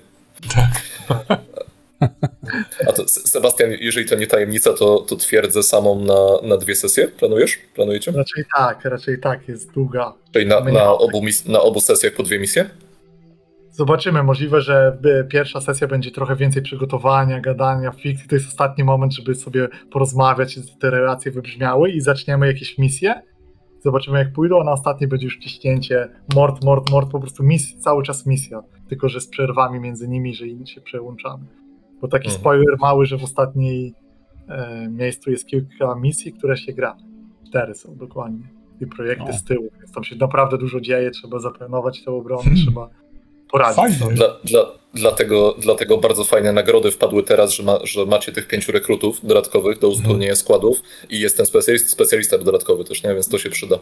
A 2.88 2.92
to 2.94 3.08
Se- 3.08 3.28
Sebastian, 3.28 3.70
jeżeli 3.80 4.06
to 4.06 4.16
nie 4.16 4.28
tajemnica, 4.28 4.74
to, 4.74 4.98
to 5.00 5.16
twierdzę 5.16 5.64
samą 5.64 6.00
na, 6.00 6.48
na 6.48 6.58
dwie 6.58 6.76
sesje. 6.76 7.08
Planujesz? 7.08 7.58
Planujecie? 7.76 8.12
Raczej 8.12 8.44
tak, 8.58 8.86
raczej 8.86 9.20
tak, 9.20 9.48
jest 9.48 9.72
długa. 9.72 10.14
Czyli 10.34 10.46
na, 10.46 10.60
na, 10.60 10.92
obu, 10.92 11.22
na 11.46 11.62
obu 11.62 11.80
sesjach 11.82 12.14
po 12.14 12.24
dwie 12.24 12.40
misje? 12.40 12.70
Zobaczymy, 13.72 14.24
możliwe, 14.24 14.62
że 14.62 14.98
pierwsza 15.30 15.62
sesja 15.62 15.88
będzie 15.88 16.12
trochę 16.12 16.36
więcej 16.36 16.62
przygotowania, 16.62 17.40
gadania, 17.40 17.92
fikcji. 17.92 18.28
To 18.30 18.36
jest 18.36 18.48
ostatni 18.48 18.84
moment, 18.84 19.14
żeby 19.14 19.36
sobie 19.36 19.68
porozmawiać, 19.92 20.54
żeby 20.54 20.68
te 20.82 20.90
relacje 20.90 21.32
wybrzmiały 21.32 21.90
i 21.92 22.02
zaczniemy 22.02 22.48
jakieś 22.48 22.78
misje. 22.78 23.22
Zobaczymy 23.84 24.20
jak 24.20 24.34
pójdą, 24.34 24.62
a 24.62 24.64
na 24.64 24.72
ostatniej 24.72 25.08
będzie 25.08 25.26
już 25.26 25.38
ciśnięcie, 25.38 26.10
mord, 26.36 26.64
mord, 26.64 26.92
mord, 26.92 27.12
po 27.12 27.20
prostu 27.20 27.44
mis, 27.44 27.78
cały 27.78 28.04
czas 28.04 28.26
misja. 28.26 28.62
Tylko, 28.90 29.10
że 29.10 29.22
z 29.22 29.28
przerwami 29.28 29.80
między 29.80 30.08
nimi, 30.08 30.36
że 30.36 30.48
inni 30.48 30.68
się 30.68 30.82
przełączamy. 30.82 31.46
Bo 32.02 32.08
taki 32.08 32.26
Mhm. 32.28 32.42
spoiler 32.42 32.78
mały, 32.80 33.06
że 33.06 33.18
w 33.18 33.24
ostatniej 33.24 33.94
e, 34.48 34.88
miejscu 34.90 35.32
jest 35.32 35.46
kilka 35.46 35.96
misji, 35.96 36.34
które 36.34 36.58
się 36.58 36.74
gra. 36.74 36.98
Cztery 37.48 37.76
są 37.76 37.96
dokładnie. 37.96 38.48
I 38.82 38.88
projekty 38.88 39.30
O. 39.30 39.34
z 39.34 39.44
tyłu, 39.44 39.68
więc 39.80 39.92
tam 39.92 40.04
się 40.04 40.16
naprawdę 40.16 40.58
dużo 40.58 40.82
dzieje, 40.82 41.12
trzeba 41.12 41.40
zaplanować 41.40 42.04
tę 42.04 42.12
obronę, 42.12 42.44
Hmm. 42.44 42.62
trzeba 42.64 42.90
poradzić. 43.52 43.76
Fajnie. 43.76 43.98
sobie. 43.98 44.16
Dla, 44.16 44.28
dla, 44.44 44.66
dlatego, 44.94 45.56
dlatego 45.60 45.98
bardzo 45.98 46.24
fajne 46.24 46.54
nagrody 46.54 46.92
wpadły 46.92 47.24
teraz, 47.24 47.52
że, 47.52 47.64
ma, 47.64 47.80
że 47.84 48.06
macie 48.06 48.32
tych 48.32 48.48
pięciu 48.48 48.72
rekrutów 48.72 49.26
dodatkowych 49.26 49.80
do 49.80 49.88
uzupełnienia 49.90 50.36
składów 50.36 50.82
i 51.10 51.20
jest 51.20 51.38
ten 51.38 51.46
specjalist, 51.46 51.90
specjalista 51.90 52.38
dodatkowy 52.38 52.84
też, 52.84 53.04
nie? 53.04 53.14
Więc 53.14 53.30
to 53.30 53.38
się 53.38 53.50
przyda. 53.50 53.80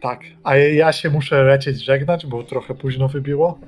Tak, 0.00 0.20
a 0.44 0.56
ja 0.56 0.92
się 0.92 1.10
muszę 1.10 1.42
lecieć 1.44 1.84
żegnać, 1.84 2.26
bo 2.26 2.42
trochę 2.42 2.74
późno 2.74 3.08
wybiło. 3.08 3.58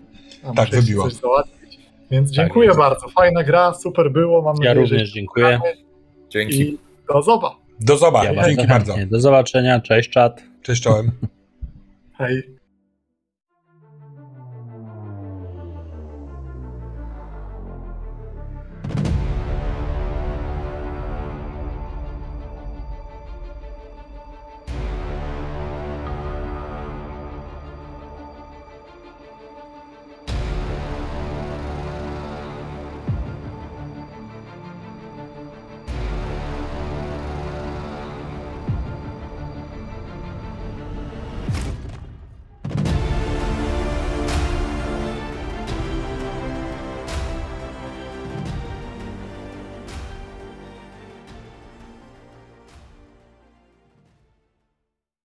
A 0.44 0.52
Tak, 0.52 0.70
wybiło. 0.70 1.04
Coś 1.04 1.12
załatwić. 1.12 1.78
Więc 2.10 2.30
dziękuję 2.30 2.66
jest. 2.66 2.78
bardzo. 2.78 3.08
Fajna 3.08 3.44
gra, 3.44 3.74
super 3.74 4.10
było. 4.12 4.42
Mam 4.42 4.56
Ja 4.56 4.70
nadzieję, 4.70 4.86
że 4.86 4.94
również 4.94 5.12
dziękuję. 5.12 5.60
Dzięki. 6.30 6.60
I 6.60 6.78
do 7.14 7.22
zoba. 7.22 7.56
Do 7.80 7.96
zobaczenia. 7.96 8.42
Ja 8.42 8.48
Dzięki 8.48 8.66
bardzo. 8.66 8.94
Do 9.06 9.20
zobaczenia, 9.20 9.80
cześć 9.80 10.10
czat. 10.10 10.42
Cześć 10.62 10.82
czołem. 10.82 11.10
Hej. 12.18 12.59